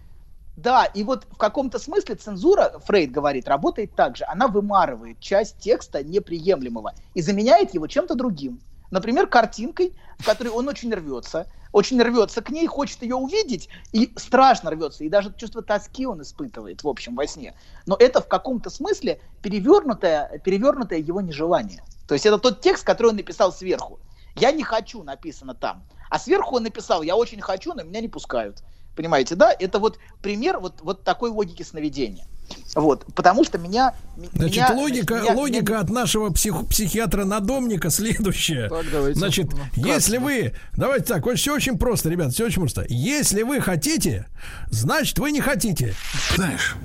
Да, 0.57 0.87
и 0.87 1.05
вот 1.05 1.27
в 1.31 1.37
каком-то 1.37 1.79
смысле 1.79 2.15
цензура, 2.15 2.81
Фрейд 2.87 3.11
говорит, 3.11 3.47
работает 3.47 3.95
так 3.95 4.17
же. 4.17 4.25
Она 4.27 4.49
вымарывает 4.49 5.21
часть 5.21 5.59
текста 5.59 6.03
неприемлемого 6.03 6.95
и 7.15 7.21
заменяет 7.21 7.75
его 7.75 7.87
чем-то 7.87 8.15
другим. 8.15 8.61
Например, 8.91 9.27
картинкой, 9.27 9.95
в 10.19 10.25
которой 10.25 10.49
он 10.49 10.69
очень 10.69 10.95
рвется, 10.95 11.47
очень 11.73 12.01
рвется 12.01 12.41
к 12.41 12.49
ней, 12.49 12.67
хочет 12.67 13.03
ее 13.03 13.17
увидеть, 13.17 13.69
и 13.93 14.11
страшно 14.17 14.71
рвется, 14.71 15.05
и 15.05 15.11
даже 15.11 15.35
чувство 15.37 15.61
тоски 15.61 16.07
он 16.07 16.23
испытывает, 16.23 16.83
в 16.83 16.89
общем, 16.89 17.15
во 17.17 17.27
сне. 17.27 17.55
Но 17.85 17.97
это 17.99 18.23
в 18.23 18.29
каком-то 18.29 18.71
смысле 18.71 19.21
перевернутое, 19.43 20.41
перевернутое 20.43 21.01
его 21.01 21.21
нежелание. 21.21 21.83
То 22.09 22.15
есть 22.15 22.25
это 22.25 22.39
тот 22.39 22.63
текст, 22.63 22.85
который 22.85 23.09
он 23.09 23.17
написал 23.17 23.53
сверху. 23.53 23.99
«Я 24.37 24.53
не 24.53 24.63
хочу» 24.63 25.03
написано 25.03 25.55
там. 25.55 25.85
А 26.09 26.19
сверху 26.19 26.57
он 26.57 26.63
написал 26.63 27.03
«Я 27.03 27.17
очень 27.17 27.41
хочу, 27.43 27.75
но 27.75 27.83
меня 27.83 28.01
не 28.01 28.09
пускают». 28.09 28.63
Понимаете, 28.97 29.35
да? 29.35 29.53
Это 29.59 29.79
вот 29.79 29.99
пример 30.23 30.59
вот, 30.59 30.81
вот 30.81 31.05
такой 31.05 31.31
логики 31.31 31.63
сновидения. 31.63 32.27
Вот, 32.75 33.05
потому 33.15 33.45
что 33.45 33.59
меня... 33.59 33.95
Значит, 34.33 34.57
меня- 34.57 34.73
логика, 34.73 35.15
меня- 35.17 35.33
логика 35.35 35.73
меня- 35.73 35.81
от 35.81 35.91
нашего 35.91 36.31
псих- 36.31 36.67
психиатра-надомника 36.69 37.91
следующая. 37.91 38.69
Так, 38.69 38.87
давайте. 38.91 39.19
Значит, 39.19 39.49
Ну, 39.77 39.87
если 39.87 40.19
вы... 40.19 40.55
Давайте 40.75 41.05
так, 41.07 41.27
все 41.35 41.55
очень 41.55 41.77
просто, 41.77 42.09
ребят, 42.09 42.33
все 42.33 42.47
очень 42.47 42.61
просто. 42.61 42.87
Если 42.89 43.43
вы 43.43 43.61
хотите, 43.61 44.27
значит, 44.71 45.19
вы 45.19 45.33
не 45.33 45.41
хотите. 45.41 45.95
Знаешь, 46.35 46.77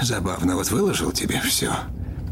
забавно, 0.00 0.56
вот 0.56 0.70
выложил 0.70 1.12
тебе 1.12 1.40
все. 1.40 1.72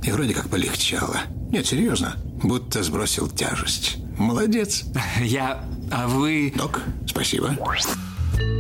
И 0.03 0.11
вроде 0.11 0.33
как 0.35 0.49
полегчало. 0.49 1.19
Нет, 1.51 1.67
серьезно, 1.67 2.17
будто 2.43 2.83
сбросил 2.83 3.29
тяжесть. 3.29 3.99
Молодец. 4.17 4.85
Я... 5.21 5.65
А 5.91 6.07
вы... 6.09 6.53
Док, 6.57 6.83
спасибо. 7.07 7.57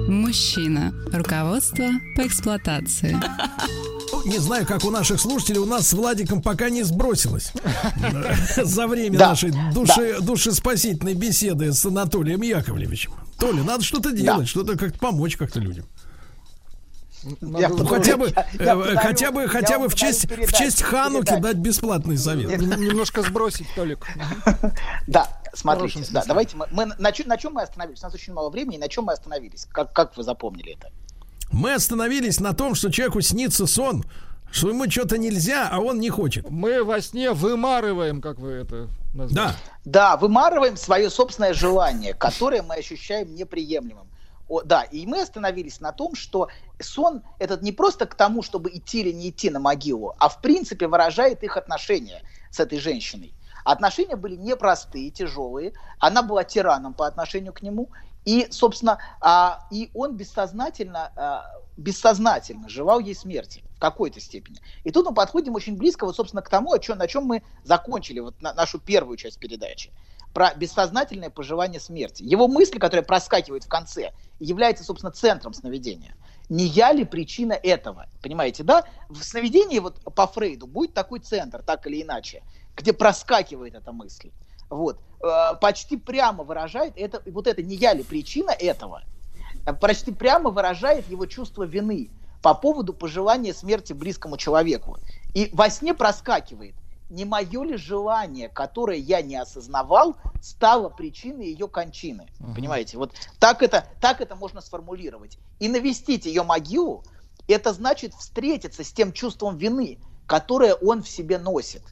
Мужчина. 0.08 0.92
Руководство 1.12 1.84
по 2.16 2.26
эксплуатации. 2.26 3.16
Не 4.24 4.38
знаю, 4.38 4.66
как 4.66 4.84
у 4.84 4.90
наших 4.90 5.20
слушателей, 5.20 5.58
у 5.58 5.66
нас 5.66 5.88
с 5.88 5.92
Владиком 5.92 6.42
пока 6.42 6.70
не 6.70 6.82
сбросилось. 6.82 7.52
За 8.56 8.86
время 8.86 9.18
нашей 9.18 9.52
души, 9.72 10.16
душеспасительной 10.20 11.14
беседы 11.14 11.72
с 11.72 11.84
Анатолием 11.86 12.42
Яковлевичем. 12.42 13.12
Толя, 13.38 13.62
надо 13.62 13.84
что-то 13.84 14.12
делать, 14.12 14.48
что-то 14.48 14.76
как-то 14.76 14.98
помочь 14.98 15.36
как-то 15.36 15.60
людям. 15.60 15.84
Я 17.40 17.68
Ну, 17.68 17.84
хотя 17.86 18.16
бы, 18.16 18.28
я- 18.34 18.46
э, 18.58 18.64
я 18.64 18.74
подарю- 18.76 18.98
хотя 18.98 19.30
бы, 19.32 19.42
я 19.42 19.48
хотя 19.48 19.78
бы 19.78 19.88
в 19.88 19.94
честь, 19.94 20.22
подарю 20.22 20.46
в 20.46 20.52
честь 20.52 20.82
Хануки 20.82 21.24
передачу. 21.26 21.42
дать 21.42 21.56
бесплатный 21.56 22.16
совет. 22.16 22.60
Немножко 22.60 23.22
сбросить, 23.22 23.66
Толик. 23.74 24.06
Да, 25.06 25.28
смотрите, 25.58 26.04
да, 26.10 26.24
давайте 26.26 26.56
мы, 26.56 26.66
мы 26.70 26.86
на, 26.86 27.12
чё- 27.12 27.26
на 27.26 27.36
чем 27.36 27.54
мы 27.54 27.62
остановились? 27.62 28.02
У 28.02 28.06
нас 28.06 28.14
очень 28.14 28.32
мало 28.32 28.50
времени, 28.50 28.78
на 28.78 28.88
чем 28.88 29.04
мы 29.04 29.12
остановились? 29.12 29.66
Как, 29.72 29.92
как 29.92 30.16
вы 30.16 30.22
запомнили 30.22 30.76
это? 30.76 30.90
Мы 31.50 31.74
остановились 31.74 32.40
на 32.40 32.52
том, 32.52 32.74
что 32.74 32.90
человеку 32.92 33.20
снится 33.20 33.66
сон, 33.66 34.04
что 34.50 34.68
ему 34.68 34.90
что-то 34.90 35.18
нельзя, 35.18 35.68
а 35.70 35.80
он 35.80 35.98
не 36.00 36.10
хочет. 36.10 36.48
Мы 36.50 36.84
во 36.84 37.00
сне 37.00 37.32
вымарываем, 37.32 38.20
как 38.20 38.38
вы 38.38 38.50
это 38.52 38.88
назвали. 39.14 39.34
Да. 39.34 39.56
Да, 39.84 40.16
вымарываем 40.16 40.76
свое 40.76 41.10
собственное 41.10 41.54
желание, 41.54 42.14
которое 42.14 42.62
мы 42.62 42.76
ощущаем 42.76 43.34
неприемлемым. 43.34 44.08
О, 44.48 44.62
да, 44.62 44.82
и 44.82 45.06
мы 45.06 45.20
остановились 45.20 45.80
на 45.80 45.92
том, 45.92 46.14
что 46.14 46.48
сон 46.80 47.22
этот 47.38 47.60
не 47.62 47.72
просто 47.72 48.06
к 48.06 48.14
тому, 48.14 48.42
чтобы 48.42 48.70
идти 48.70 49.00
или 49.00 49.12
не 49.12 49.28
идти 49.28 49.50
на 49.50 49.60
могилу, 49.60 50.14
а 50.18 50.30
в 50.30 50.40
принципе 50.40 50.86
выражает 50.86 51.42
их 51.42 51.58
отношения 51.58 52.22
с 52.50 52.58
этой 52.58 52.78
женщиной. 52.78 53.34
Отношения 53.64 54.16
были 54.16 54.36
непростые, 54.36 55.10
тяжелые. 55.10 55.72
Она 55.98 56.22
была 56.22 56.44
тираном 56.44 56.94
по 56.94 57.06
отношению 57.06 57.52
к 57.52 57.62
нему. 57.62 57.90
И, 58.24 58.46
собственно, 58.50 58.98
а, 59.20 59.60
и 59.70 59.90
он 59.94 60.16
бессознательно, 60.16 61.12
а, 61.16 61.46
бессознательно 61.76 62.68
желал 62.68 62.98
ей 63.00 63.14
смерти 63.14 63.64
в 63.74 63.78
какой-то 63.78 64.20
степени. 64.20 64.58
И 64.84 64.90
тут 64.90 65.06
мы 65.06 65.14
подходим 65.14 65.54
очень 65.54 65.76
близко, 65.76 66.04
вот, 66.04 66.16
собственно, 66.16 66.42
к 66.42 66.48
тому, 66.48 66.72
о 66.72 66.78
чем, 66.78 66.98
на 66.98 67.06
чем 67.06 67.24
мы 67.24 67.42
закончили 67.62 68.20
вот 68.20 68.40
на- 68.42 68.52
нашу 68.52 68.78
первую 68.80 69.16
часть 69.16 69.38
передачи. 69.38 69.92
Про 70.34 70.54
бессознательное 70.54 71.30
пожелание 71.30 71.80
смерти. 71.80 72.22
Его 72.22 72.48
мысль, 72.48 72.78
которая 72.78 73.04
проскакивает 73.04 73.64
в 73.64 73.68
конце, 73.68 74.12
является, 74.38 74.84
собственно, 74.84 75.10
центром 75.10 75.54
сновидения. 75.54 76.14
Не 76.48 76.64
я 76.64 76.92
ли 76.92 77.04
причина 77.04 77.52
этого? 77.52 78.06
Понимаете, 78.22 78.62
да? 78.62 78.84
В 79.08 79.22
сновидении 79.22 79.78
вот 79.78 80.00
по 80.14 80.26
Фрейду 80.26 80.66
будет 80.66 80.94
такой 80.94 81.20
центр, 81.20 81.62
так 81.62 81.86
или 81.86 82.02
иначе, 82.02 82.42
где 82.74 82.92
проскакивает 82.92 83.74
эта 83.74 83.92
мысль. 83.92 84.30
Вот. 84.70 84.98
Э, 85.22 85.56
Почти 85.60 85.96
прямо 85.96 86.44
выражает 86.44 86.94
это, 86.96 87.22
вот 87.30 87.46
это 87.46 87.62
не 87.62 87.76
я 87.76 87.92
ли 87.92 88.02
причина 88.02 88.50
этого, 88.50 89.02
э, 89.66 89.72
почти 89.74 90.12
прямо 90.12 90.50
выражает 90.50 91.08
его 91.10 91.26
чувство 91.26 91.64
вины 91.64 92.10
по 92.42 92.54
поводу 92.54 92.94
пожелания 92.94 93.52
смерти 93.52 93.92
близкому 93.92 94.36
человеку. 94.36 94.98
И 95.34 95.50
во 95.52 95.68
сне 95.68 95.92
проскакивает, 95.92 96.74
не 97.10 97.24
мое 97.24 97.64
ли 97.64 97.76
желание, 97.76 98.48
которое 98.48 98.98
я 98.98 99.22
не 99.22 99.36
осознавал, 99.36 100.16
стало 100.42 100.88
причиной 100.88 101.46
ее 101.46 101.68
кончины. 101.68 102.28
Понимаете, 102.54 102.98
вот 102.98 103.14
так 103.38 103.62
это, 103.62 103.86
так 104.00 104.20
это 104.20 104.36
можно 104.36 104.60
сформулировать. 104.60 105.38
И 105.58 105.68
навестить 105.68 106.26
ее 106.26 106.42
могилу, 106.42 107.04
это 107.46 107.72
значит 107.72 108.14
встретиться 108.14 108.84
с 108.84 108.92
тем 108.92 109.12
чувством 109.12 109.56
вины, 109.56 109.98
которое 110.26 110.74
он 110.74 111.02
в 111.02 111.08
себе 111.08 111.38
носит. 111.38 111.82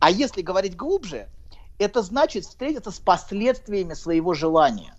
А 0.00 0.10
если 0.10 0.42
говорить 0.42 0.76
глубже, 0.76 1.28
это 1.78 2.02
значит 2.02 2.44
встретиться 2.44 2.90
с 2.90 2.98
последствиями 2.98 3.94
своего 3.94 4.34
желания. 4.34 4.94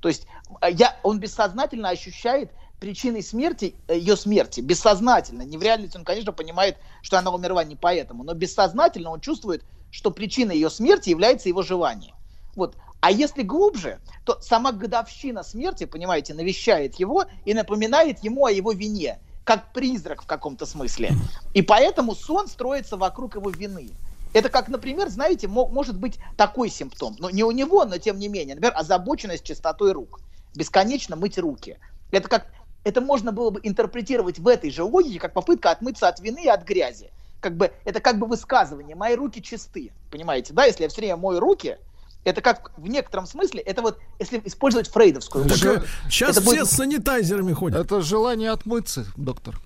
То 0.00 0.08
есть 0.08 0.26
э, 0.60 0.72
я, 0.72 0.96
он 1.02 1.20
бессознательно 1.20 1.88
ощущает 1.88 2.50
причиной 2.78 3.22
смерти, 3.22 3.74
э, 3.88 3.96
ее 3.98 4.16
смерти, 4.16 4.60
бессознательно. 4.60 5.42
Не 5.42 5.56
в 5.58 5.62
реальности 5.62 5.96
он, 5.96 6.04
конечно, 6.04 6.32
понимает, 6.32 6.76
что 7.02 7.18
она 7.18 7.30
умерла 7.30 7.64
не 7.64 7.76
поэтому, 7.76 8.24
но 8.24 8.34
бессознательно 8.34 9.10
он 9.10 9.20
чувствует, 9.20 9.64
что 9.90 10.10
причиной 10.10 10.56
ее 10.56 10.70
смерти 10.70 11.10
является 11.10 11.48
его 11.48 11.62
желание. 11.62 12.14
Вот. 12.56 12.76
А 13.00 13.10
если 13.10 13.42
глубже, 13.42 14.00
то 14.24 14.38
сама 14.40 14.72
годовщина 14.72 15.42
смерти, 15.42 15.84
понимаете, 15.84 16.32
навещает 16.34 16.98
его 16.98 17.26
и 17.44 17.52
напоминает 17.52 18.24
ему 18.24 18.46
о 18.46 18.50
его 18.50 18.72
вине, 18.72 19.18
как 19.44 19.72
призрак 19.72 20.22
в 20.22 20.26
каком-то 20.26 20.64
смысле. 20.64 21.12
И 21.52 21.62
поэтому 21.62 22.14
сон 22.14 22.48
строится 22.48 22.96
вокруг 22.96 23.34
его 23.34 23.50
вины. 23.50 23.90
Это 24.32 24.48
как, 24.48 24.68
например, 24.68 25.10
знаете, 25.10 25.48
мо- 25.48 25.68
может 25.68 25.96
быть 25.98 26.18
такой 26.36 26.68
симптом, 26.68 27.14
но 27.18 27.30
не 27.30 27.44
у 27.44 27.50
него, 27.52 27.84
но 27.84 27.98
тем 27.98 28.18
не 28.18 28.28
менее, 28.28 28.56
например, 28.56 28.76
озабоченность 28.76 29.44
чистотой 29.44 29.92
рук, 29.92 30.20
бесконечно 30.54 31.14
мыть 31.14 31.38
руки. 31.38 31.78
Это 32.10 32.28
как, 32.28 32.46
это 32.84 33.00
можно 33.00 33.32
было 33.32 33.50
бы 33.50 33.60
интерпретировать 33.62 34.38
в 34.38 34.46
этой 34.46 34.70
же 34.70 34.84
логике, 34.84 35.18
как 35.18 35.32
попытка 35.32 35.70
отмыться 35.70 36.06
от 36.08 36.20
вины 36.20 36.44
и 36.44 36.48
от 36.48 36.64
грязи. 36.64 37.10
Как 37.40 37.56
бы, 37.56 37.72
это 37.84 38.00
как 38.00 38.18
бы 38.18 38.26
высказывание, 38.26 38.94
мои 38.96 39.14
руки 39.16 39.42
чисты, 39.42 39.92
понимаете, 40.10 40.54
да, 40.54 40.64
если 40.64 40.84
я 40.84 40.88
все 40.88 41.00
время 41.00 41.16
мою 41.16 41.40
руки, 41.40 41.76
это 42.24 42.40
как 42.40 42.70
в 42.78 42.86
некотором 42.86 43.26
смысле, 43.26 43.60
это 43.60 43.82
вот, 43.82 43.98
если 44.18 44.40
использовать 44.44 44.88
фрейдовскую 44.88 45.44
Так, 45.46 45.58
логику, 45.62 45.84
э, 45.84 46.08
сейчас 46.08 46.30
это 46.30 46.40
все 46.40 46.50
будет 46.50 46.66
с 46.66 46.76
санитайзерами 46.76 47.52
ходят. 47.52 47.84
Это 47.84 48.00
желание 48.00 48.50
отмыться, 48.50 49.04
доктор. 49.16 49.60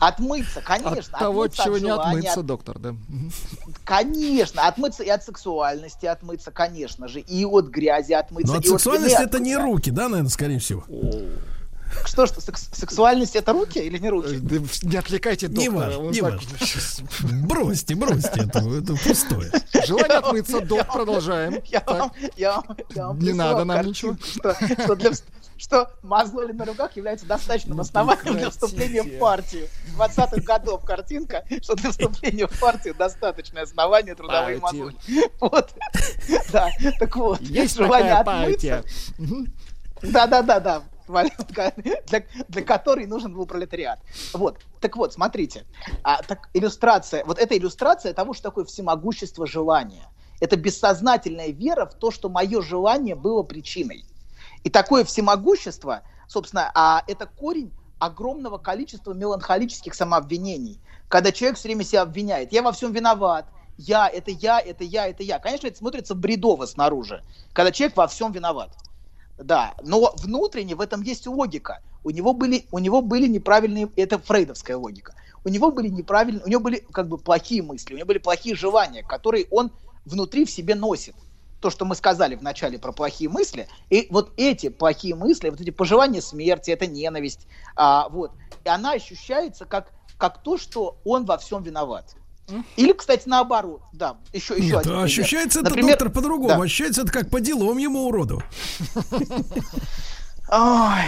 отмыться, 0.00 0.62
конечно. 0.62 1.16
От 1.16 1.18
того, 1.18 1.42
отмыться 1.42 1.64
чего 1.64 1.74
от 1.74 1.82
не 1.82 1.90
отмыться, 1.90 2.40
от- 2.40 2.46
доктор, 2.46 2.78
да. 2.78 2.94
Конечно, 3.84 4.68
отмыться 4.68 5.02
и 5.02 5.08
от 5.08 5.24
сексуальности 5.24 6.06
отмыться, 6.06 6.52
конечно 6.52 7.08
же, 7.08 7.20
и 7.20 7.44
от 7.44 7.66
грязи 7.66 8.12
отмыться. 8.12 8.52
Но 8.52 8.58
от 8.60 8.66
сексуальности 8.66 9.16
вины 9.16 9.26
это 9.26 9.40
не 9.40 9.56
руки, 9.56 9.90
да, 9.90 10.08
наверное, 10.08 10.30
скорее 10.30 10.60
всего. 10.60 10.84
Что, 12.04 12.26
что, 12.26 12.40
секс- 12.40 12.68
сексуальность 12.72 13.36
это 13.36 13.52
руки 13.52 13.78
или 13.78 13.98
не 13.98 14.08
руки? 14.10 14.36
Да 14.38 14.56
Не 14.82 14.96
отвлекайте 14.96 15.48
Не 15.48 15.68
доктора. 15.68 15.86
важно, 15.98 16.10
не 16.10 16.20
важно. 16.20 16.40
Бросьте, 17.46 17.94
бросьте 17.94 18.40
это, 18.46 18.58
это 18.60 18.94
пустое. 18.96 19.50
Желание 19.86 20.18
отмыться, 20.18 20.60
док, 20.60 20.86
продолжаем. 20.92 21.60
Я 21.66 21.80
Так. 21.80 21.98
вам, 22.00 22.12
я 22.36 22.52
вам, 22.56 22.76
я 22.94 23.06
вам 23.08 23.18
Не 23.18 23.32
надо 23.32 23.64
нам 23.64 23.76
картинку, 23.84 24.22
Что, 24.24 24.54
что, 24.82 24.94
для, 24.96 25.10
что 25.58 25.90
мозоли 26.02 26.52
на 26.52 26.64
руках 26.64 26.96
является 26.96 27.26
достаточным 27.26 27.76
Ну, 27.76 27.82
основанием 27.82 28.36
для 28.38 28.50
вступления 28.50 29.02
в 29.02 29.18
партию. 29.18 29.66
20-х 29.98 30.40
годов 30.42 30.84
картинка, 30.84 31.44
что 31.62 31.74
для 31.74 31.90
вступления 31.90 32.46
в 32.46 32.58
партию 32.60 32.94
достаточное 32.94 33.64
основание 33.64 34.14
трудовые 34.14 34.58
Партию. 34.58 34.84
мозоли. 34.84 35.30
Вот. 35.40 35.70
Да, 36.52 36.68
так 36.98 37.16
вот. 37.16 37.40
Есть 37.40 37.76
желание 37.76 38.12
отмыться. 38.14 38.82
партия. 38.82 38.84
Для, 42.06 42.22
для 42.48 42.62
которой 42.62 43.06
нужен 43.06 43.34
был 43.34 43.46
пролетариат. 43.46 44.00
Вот. 44.32 44.58
Так 44.80 44.96
вот, 44.96 45.12
смотрите. 45.12 45.64
А, 46.02 46.22
так, 46.22 46.48
иллюстрация. 46.54 47.24
Вот 47.24 47.38
эта 47.38 47.56
иллюстрация 47.56 48.12
того, 48.14 48.34
что 48.34 48.44
такое 48.44 48.64
всемогущество 48.64 49.46
желания. 49.46 50.08
Это 50.40 50.56
бессознательная 50.56 51.48
вера 51.48 51.86
в 51.86 51.94
то, 51.94 52.10
что 52.10 52.28
мое 52.28 52.62
желание 52.62 53.14
было 53.14 53.42
причиной. 53.42 54.04
И 54.64 54.70
такое 54.70 55.04
всемогущество, 55.04 56.02
собственно, 56.28 56.70
а, 56.74 57.02
это 57.06 57.26
корень 57.26 57.72
огромного 57.98 58.58
количества 58.58 59.12
меланхолических 59.12 59.94
самообвинений. 59.94 60.80
Когда 61.08 61.32
человек 61.32 61.58
все 61.58 61.68
время 61.68 61.84
себя 61.84 62.02
обвиняет. 62.02 62.52
Я 62.52 62.62
во 62.62 62.72
всем 62.72 62.92
виноват. 62.92 63.46
Я, 63.76 64.08
это 64.08 64.30
я, 64.30 64.60
это 64.60 64.84
я, 64.84 65.08
это 65.08 65.22
я. 65.22 65.38
Конечно, 65.38 65.66
это 65.66 65.78
смотрится 65.78 66.14
бредово 66.14 66.66
снаружи, 66.66 67.24
когда 67.54 67.72
человек 67.72 67.96
во 67.96 68.06
всем 68.08 68.30
виноват. 68.30 68.70
Да, 69.40 69.74
но 69.82 70.12
внутренне 70.18 70.74
в 70.74 70.80
этом 70.80 71.02
есть 71.02 71.26
логика. 71.26 71.80
У 72.04 72.10
него 72.10 72.34
были, 72.34 72.66
у 72.70 72.78
него 72.78 73.00
были 73.00 73.26
неправильные, 73.26 73.90
это 73.96 74.18
фрейдовская 74.18 74.76
логика. 74.76 75.14
У 75.44 75.48
него 75.48 75.70
были 75.70 75.88
неправильные, 75.88 76.44
у 76.44 76.48
него 76.48 76.60
были 76.60 76.84
как 76.92 77.08
бы 77.08 77.16
плохие 77.16 77.62
мысли, 77.62 77.94
у 77.94 77.96
него 77.96 78.06
были 78.06 78.18
плохие 78.18 78.54
желания, 78.54 79.02
которые 79.02 79.46
он 79.50 79.72
внутри 80.04 80.44
в 80.44 80.50
себе 80.50 80.74
носит. 80.74 81.14
То, 81.60 81.70
что 81.70 81.84
мы 81.84 81.94
сказали 81.94 82.36
в 82.36 82.42
начале 82.42 82.78
про 82.78 82.92
плохие 82.92 83.28
мысли, 83.30 83.68
и 83.90 84.06
вот 84.10 84.32
эти 84.36 84.68
плохие 84.68 85.14
мысли, 85.14 85.50
вот 85.50 85.60
эти 85.60 85.70
пожелания 85.70 86.22
смерти, 86.22 86.70
это 86.70 86.86
ненависть, 86.86 87.46
а, 87.76 88.08
вот, 88.08 88.32
и 88.64 88.68
она 88.68 88.92
ощущается 88.92 89.64
как, 89.66 89.92
как 90.16 90.42
то, 90.42 90.56
что 90.58 90.98
он 91.04 91.24
во 91.24 91.36
всем 91.38 91.62
виноват. 91.62 92.14
Или, 92.76 92.92
кстати, 92.92 93.22
наоборот, 93.26 93.82
да, 93.92 94.16
еще, 94.32 94.54
еще 94.54 94.64
Нет, 94.64 94.76
один 94.80 94.90
пример. 94.92 95.04
ощущается 95.04 95.60
это, 95.60 95.68
Например, 95.70 95.90
доктор, 95.92 96.10
по-другому. 96.10 96.48
да. 96.48 96.62
Ощущается 96.62 97.02
это 97.02 97.12
как 97.12 97.30
по 97.30 97.40
делам 97.40 97.78
ему 97.78 98.06
уроду. 98.06 98.42
Ой. 100.50 101.04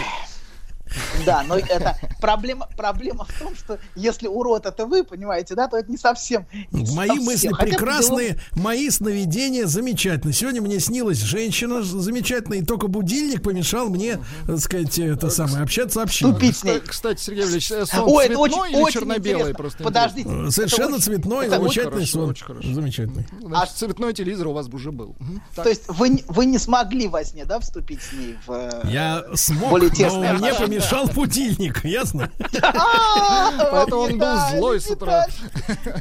Да, 1.25 1.43
но 1.47 1.55
это 1.57 1.97
проблема, 2.19 2.67
проблема 2.75 3.25
в 3.25 3.39
том, 3.39 3.55
что 3.55 3.79
если 3.95 4.27
урод 4.27 4.65
это 4.65 4.85
вы, 4.85 5.03
понимаете, 5.03 5.55
да, 5.55 5.67
то 5.67 5.77
это 5.77 5.89
не 5.89 5.97
совсем. 5.97 6.45
не 6.71 6.83
Мои 6.95 7.07
совсем. 7.09 7.23
мысли 7.25 7.47
Хотя 7.49 7.63
бы 7.65 7.69
прекрасные, 7.71 8.39
мои 8.51 8.89
сновидения 8.89 9.65
замечательные. 9.67 10.33
Сегодня 10.33 10.61
мне 10.61 10.79
снилась 10.79 11.19
женщина 11.19 11.81
замечательная, 11.83 12.59
и 12.59 12.63
только 12.65 12.87
будильник 12.87 13.41
помешал 13.43 13.89
мне, 13.89 14.19
так 14.47 14.59
сказать, 14.59 14.97
это 14.99 15.29
самое, 15.29 15.63
общаться 15.63 16.01
общиной. 16.01 16.31
Ступить 16.31 16.57
с 16.57 16.63
ней. 16.63 16.77
Кста- 16.77 16.87
Кстати, 16.89 17.21
Сергей 17.21 17.45
Ильич, 17.45 17.71
э, 17.71 17.85
сон 17.85 18.03
Ой, 18.09 18.25
это 18.25 18.35
цветной 18.35 18.59
очень, 18.59 18.73
или 18.73 18.81
очень 18.81 18.99
черно-белый? 18.99 19.53
Просто 19.53 19.83
Подождите. 19.83 20.29
Э, 20.29 20.41
это 20.43 20.51
Совершенно 20.51 20.95
очень- 20.95 21.03
цветной, 21.03 21.49
замечательный 21.49 22.05
сон. 22.07 22.29
очень 22.29 22.45
хорошо. 22.45 22.73
Замечательный. 22.73 23.25
Значит, 23.41 23.75
цветной 23.75 24.13
телевизор 24.13 24.47
у 24.47 24.53
вас 24.53 24.67
уже 24.67 24.91
был. 24.91 25.15
То 25.55 25.69
есть 25.69 25.83
вы, 25.87 26.09
не- 26.09 26.23
вы 26.27 26.45
не 26.45 26.57
смогли 26.57 27.07
во 27.07 27.23
сне, 27.23 27.45
да, 27.45 27.59
вступить 27.59 28.01
с 28.01 28.13
ней 28.13 28.37
в... 28.45 28.51
э, 28.51 28.81
Я 28.91 29.23
смог, 29.35 29.69
Более 29.69 29.89
но 29.89 29.95
тесные 29.95 30.33
мне 30.33 30.49
отношения. 30.51 30.79
Мешал 30.83 31.07
будильник, 31.07 31.83
ясно? 31.85 32.31
А, 32.61 33.51
Поэтому 33.71 34.01
он 34.01 34.17
был 34.17 34.37
злой 34.51 34.79
с 34.81 34.89
утра. 34.89 35.27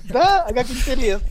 Да, 0.05 0.45
а 0.45 0.53
как 0.53 0.71
интересно. 0.71 1.29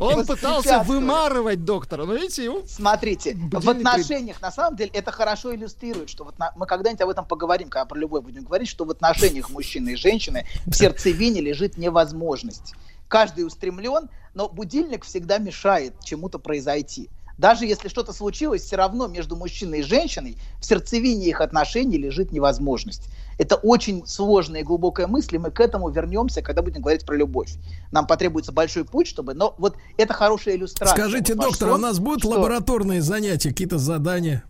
Он 0.00 0.26
пытался 0.26 0.82
вымарывать 0.82 1.64
доктора, 1.64 2.04
но 2.04 2.14
видите, 2.14 2.44
его 2.44 2.62
Смотрите, 2.66 3.36
в 3.36 3.68
отношениях, 3.68 4.40
на 4.40 4.50
самом 4.50 4.76
деле, 4.76 4.90
это 4.92 5.12
хорошо 5.12 5.54
иллюстрирует, 5.54 6.10
что 6.10 6.24
вот 6.24 6.34
мы 6.56 6.66
когда-нибудь 6.66 7.00
об 7.00 7.08
этом 7.10 7.24
поговорим, 7.24 7.68
когда 7.68 7.84
про 7.84 7.98
любовь 7.98 8.24
будем 8.24 8.44
говорить, 8.44 8.68
что 8.68 8.84
в 8.84 8.90
отношениях 8.90 9.50
мужчины 9.50 9.90
и 9.90 9.96
женщины 9.96 10.46
в 10.66 10.72
сердцевине 10.74 11.40
лежит 11.40 11.76
невозможность. 11.76 12.74
Каждый 13.08 13.46
устремлен, 13.46 14.10
но 14.34 14.48
будильник 14.48 15.04
всегда 15.04 15.38
мешает 15.38 15.94
чему-то 16.04 16.38
произойти. 16.38 17.08
Даже 17.38 17.66
если 17.66 17.88
что-то 17.88 18.12
случилось, 18.12 18.62
все 18.62 18.74
равно 18.76 19.06
между 19.06 19.36
мужчиной 19.36 19.80
и 19.80 19.82
женщиной 19.82 20.36
в 20.60 20.66
сердцевине 20.66 21.28
их 21.28 21.40
отношений 21.40 21.96
лежит 21.96 22.32
невозможность. 22.32 23.04
Это 23.38 23.54
очень 23.54 24.04
сложная 24.06 24.62
и 24.62 24.64
глубокая 24.64 25.06
мысль, 25.06 25.36
и 25.36 25.38
мы 25.38 25.52
к 25.52 25.60
этому 25.60 25.88
вернемся, 25.88 26.42
когда 26.42 26.62
будем 26.62 26.82
говорить 26.82 27.06
про 27.06 27.14
любовь. 27.16 27.52
Нам 27.92 28.08
потребуется 28.08 28.50
большой 28.50 28.84
путь, 28.84 29.06
чтобы... 29.06 29.34
Но 29.34 29.54
вот 29.58 29.76
это 29.96 30.12
хорошая 30.12 30.56
иллюстрация. 30.56 30.96
Скажите, 30.96 31.34
Вот 31.34 31.44
ваш 31.44 31.50
доктор, 31.52 31.68
у 31.68 31.72
сон, 31.74 31.80
нас 31.80 31.98
будут 32.00 32.20
что- 32.20 32.30
лабораторные 32.30 33.00
занятия, 33.00 33.50
какие-то 33.50 33.78
задания? 33.78 34.42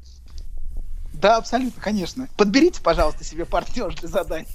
Да, 1.12 1.36
абсолютно, 1.36 1.82
конечно. 1.82 2.28
Подберите, 2.38 2.80
пожалуйста, 2.80 3.22
себе 3.24 3.44
партнер 3.44 3.94
для 4.00 4.08
задания. 4.08 4.46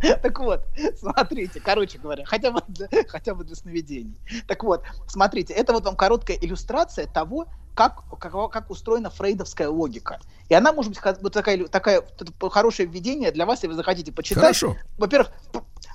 Так 0.22 0.38
вот, 0.40 0.64
смотрите, 0.98 1.60
короче 1.60 1.98
говоря, 1.98 2.24
хотя 2.24 2.50
бы, 2.50 2.62
для, 2.68 2.88
хотя 3.08 3.34
бы 3.34 3.44
для 3.44 3.56
сновидений. 3.56 4.18
Так 4.46 4.64
вот, 4.64 4.82
смотрите, 5.06 5.54
это 5.54 5.72
вот 5.72 5.84
вам 5.84 5.96
короткая 5.96 6.36
иллюстрация 6.36 7.06
того, 7.06 7.46
как, 7.74 8.04
как, 8.18 8.50
как 8.50 8.70
устроена 8.70 9.10
фрейдовская 9.10 9.68
логика. 9.68 10.18
И 10.48 10.54
она 10.54 10.72
может 10.72 10.92
быть 10.92 11.18
вот 11.20 11.32
такая, 11.32 11.66
такая 11.66 12.02
хорошее 12.50 12.88
введение 12.88 13.30
для 13.32 13.44
вас, 13.44 13.58
если 13.58 13.68
вы 13.68 13.74
захотите 13.74 14.12
почитать. 14.12 14.42
Хорошо. 14.42 14.76
Во-первых, 14.96 15.30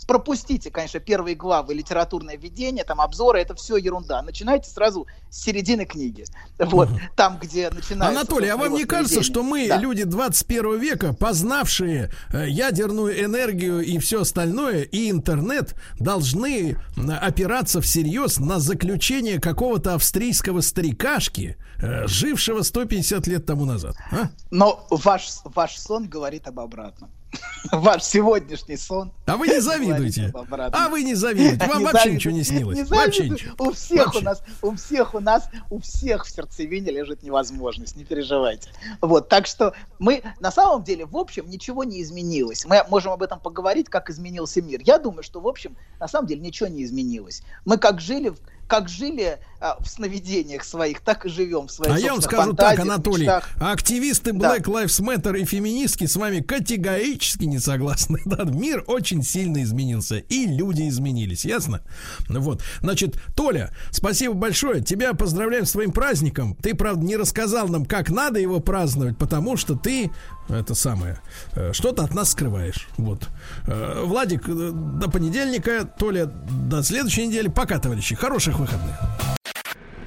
пропустите, 0.06 0.72
конечно, 0.72 1.00
первые 1.00 1.36
главы, 1.36 1.74
литературное 1.74 2.38
введение, 2.38 2.84
там 2.84 3.02
обзоры, 3.02 3.40
это 3.40 3.56
все 3.56 3.78
ерунда. 3.78 4.22
Начинайте 4.22 4.70
сразу 4.70 5.08
с 5.30 5.42
середины 5.42 5.86
книги. 5.86 6.26
Вот, 6.58 6.90
там, 7.16 7.38
где 7.40 7.70
начинается... 7.70 8.20
Анатолий, 8.20 8.50
а 8.50 8.58
вам 8.58 8.74
не 8.74 8.86
кажется, 8.86 9.24
что 9.24 9.44
мы, 9.44 9.68
Да. 9.68 9.78
люди 9.78 10.04
21 10.04 10.80
века, 10.80 11.14
познавшие 11.14 12.12
э, 12.34 12.50
ядерную 12.50 13.24
энергию 13.24 13.82
и 13.82 13.98
все 14.00 14.22
остальное, 14.22 14.84
и 14.84 15.10
интернет, 15.10 15.76
должны 16.00 16.78
опираться 17.22 17.82
всерьез 17.82 18.40
на 18.40 18.60
заключение 18.60 19.40
какого-то 19.40 19.96
австрийского 19.96 20.62
старикашки, 20.62 21.58
э, 21.82 22.08
жившего 22.08 22.62
150 22.64 23.28
лет 23.28 23.46
тому 23.46 23.66
назад? 23.66 23.96
а? 24.12 24.30
Но 24.50 24.86
ваш, 24.90 25.30
ваш 25.44 25.78
сон 25.78 26.08
говорит 26.08 26.48
об 26.48 26.60
обратном. 26.60 27.12
Ваш 27.72 28.04
сегодняшний 28.04 28.78
сон. 28.78 29.12
А 29.26 29.38
вы 29.38 29.48
не 29.48 29.62
завидуете. 29.62 30.34
А 30.34 30.90
вы 30.90 31.04
не 31.04 31.16
завидуете. 31.16 31.66
Вам 31.68 31.80
Не 31.80 31.86
вообще 31.86 32.00
завидую. 32.00 32.16
ничего 32.16 32.34
не 32.34 32.44
снилось. 32.44 32.78
Не 32.78 32.84
Вообще 32.84 33.30
ничего. 33.30 33.56
У 33.60 33.72
всех 33.72 34.06
Вообще. 34.08 34.20
у 34.20 34.24
нас, 34.24 34.44
у 34.62 34.76
всех 34.76 35.14
у 35.14 35.20
нас, 35.20 35.50
у 35.70 35.80
всех 35.80 36.26
в 36.26 36.30
сердцевине 36.30 36.92
лежит 36.92 37.24
невозможность, 37.24 37.96
не 37.96 38.04
переживайте. 38.04 38.72
Вот, 39.00 39.30
так 39.30 39.48
что 39.48 39.74
мы, 40.00 40.24
на 40.40 40.52
самом 40.52 40.84
деле, 40.84 41.06
в 41.06 41.16
общем, 41.16 41.50
ничего 41.50 41.84
не 41.84 42.02
изменилось. 42.02 42.66
Мы 42.66 42.84
можем 42.90 43.12
об 43.14 43.24
этом 43.24 43.40
поговорить, 43.40 43.90
как 43.90 44.10
изменился 44.10 44.62
мир. 44.62 44.82
Я 44.84 44.98
думаю, 44.98 45.24
что, 45.24 45.40
в 45.40 45.48
общем, 45.48 45.78
на 46.00 46.08
самом 46.08 46.28
деле 46.28 46.42
ничего 46.42 46.68
не 46.68 46.84
изменилось. 46.84 47.44
Мы 47.66 47.78
как 47.78 48.02
жили, 48.02 48.34
как 48.68 48.90
жили 48.90 49.40
в 49.80 49.88
сновидениях 49.88 50.64
своих, 50.64 51.02
так 51.02 51.26
и 51.26 51.30
живем 51.30 51.68
в 51.68 51.72
своих 51.72 51.94
А 51.94 52.00
я 52.00 52.14
вам 52.14 52.22
скажу 52.22 52.54
так, 52.54 52.80
Анатолий, 52.80 53.28
мечтах. 53.28 53.50
активисты 53.60 54.34
Да. 54.34 54.58
Black 54.58 54.64
Lives 54.64 55.02
Matter 55.02 55.40
и 55.40 55.46
феминистки 55.46 56.06
с 56.06 56.16
вами 56.16 56.40
категорически 56.40 57.46
не 57.46 57.60
согласны. 57.60 58.20
Да, 58.32 58.44
мир 58.46 58.86
очень 58.88 59.24
сильно 59.24 59.62
изменился, 59.62 60.18
и 60.18 60.46
люди 60.46 60.88
изменились, 60.88 61.44
ясно? 61.44 61.82
Вот, 62.30 62.64
значит, 62.80 63.22
Толя, 63.36 63.76
спасибо 63.92 64.34
большое, 64.34 64.82
тебя 64.82 65.14
поздравляем 65.14 65.66
с 65.66 65.74
твоим 65.74 65.92
праздником. 65.92 66.56
Ты, 66.56 66.74
правда, 66.76 67.04
не 67.04 67.18
рассказал 67.18 67.68
нам, 67.68 67.86
как 67.86 68.10
надо 68.10 68.40
его 68.40 68.62
праздновать, 68.62 69.18
потому 69.18 69.58
что 69.58 69.76
ты, 69.76 70.12
это 70.48 70.76
самое, 70.76 71.20
э, 71.56 71.74
что-то 71.74 72.04
от 72.04 72.14
нас 72.14 72.32
скрываешь. 72.32 72.88
Вот. 72.98 73.28
Э, 73.68 74.04
Владик, 74.06 74.48
э, 74.48 74.72
до 74.74 75.10
понедельника, 75.10 75.86
Толя, 75.86 76.26
до 76.26 76.84
следующей 76.84 77.28
недели. 77.28 77.50
Пока, 77.50 77.80
товарищи, 77.80 78.16
хороших 78.16 78.60
выходных. 78.60 78.96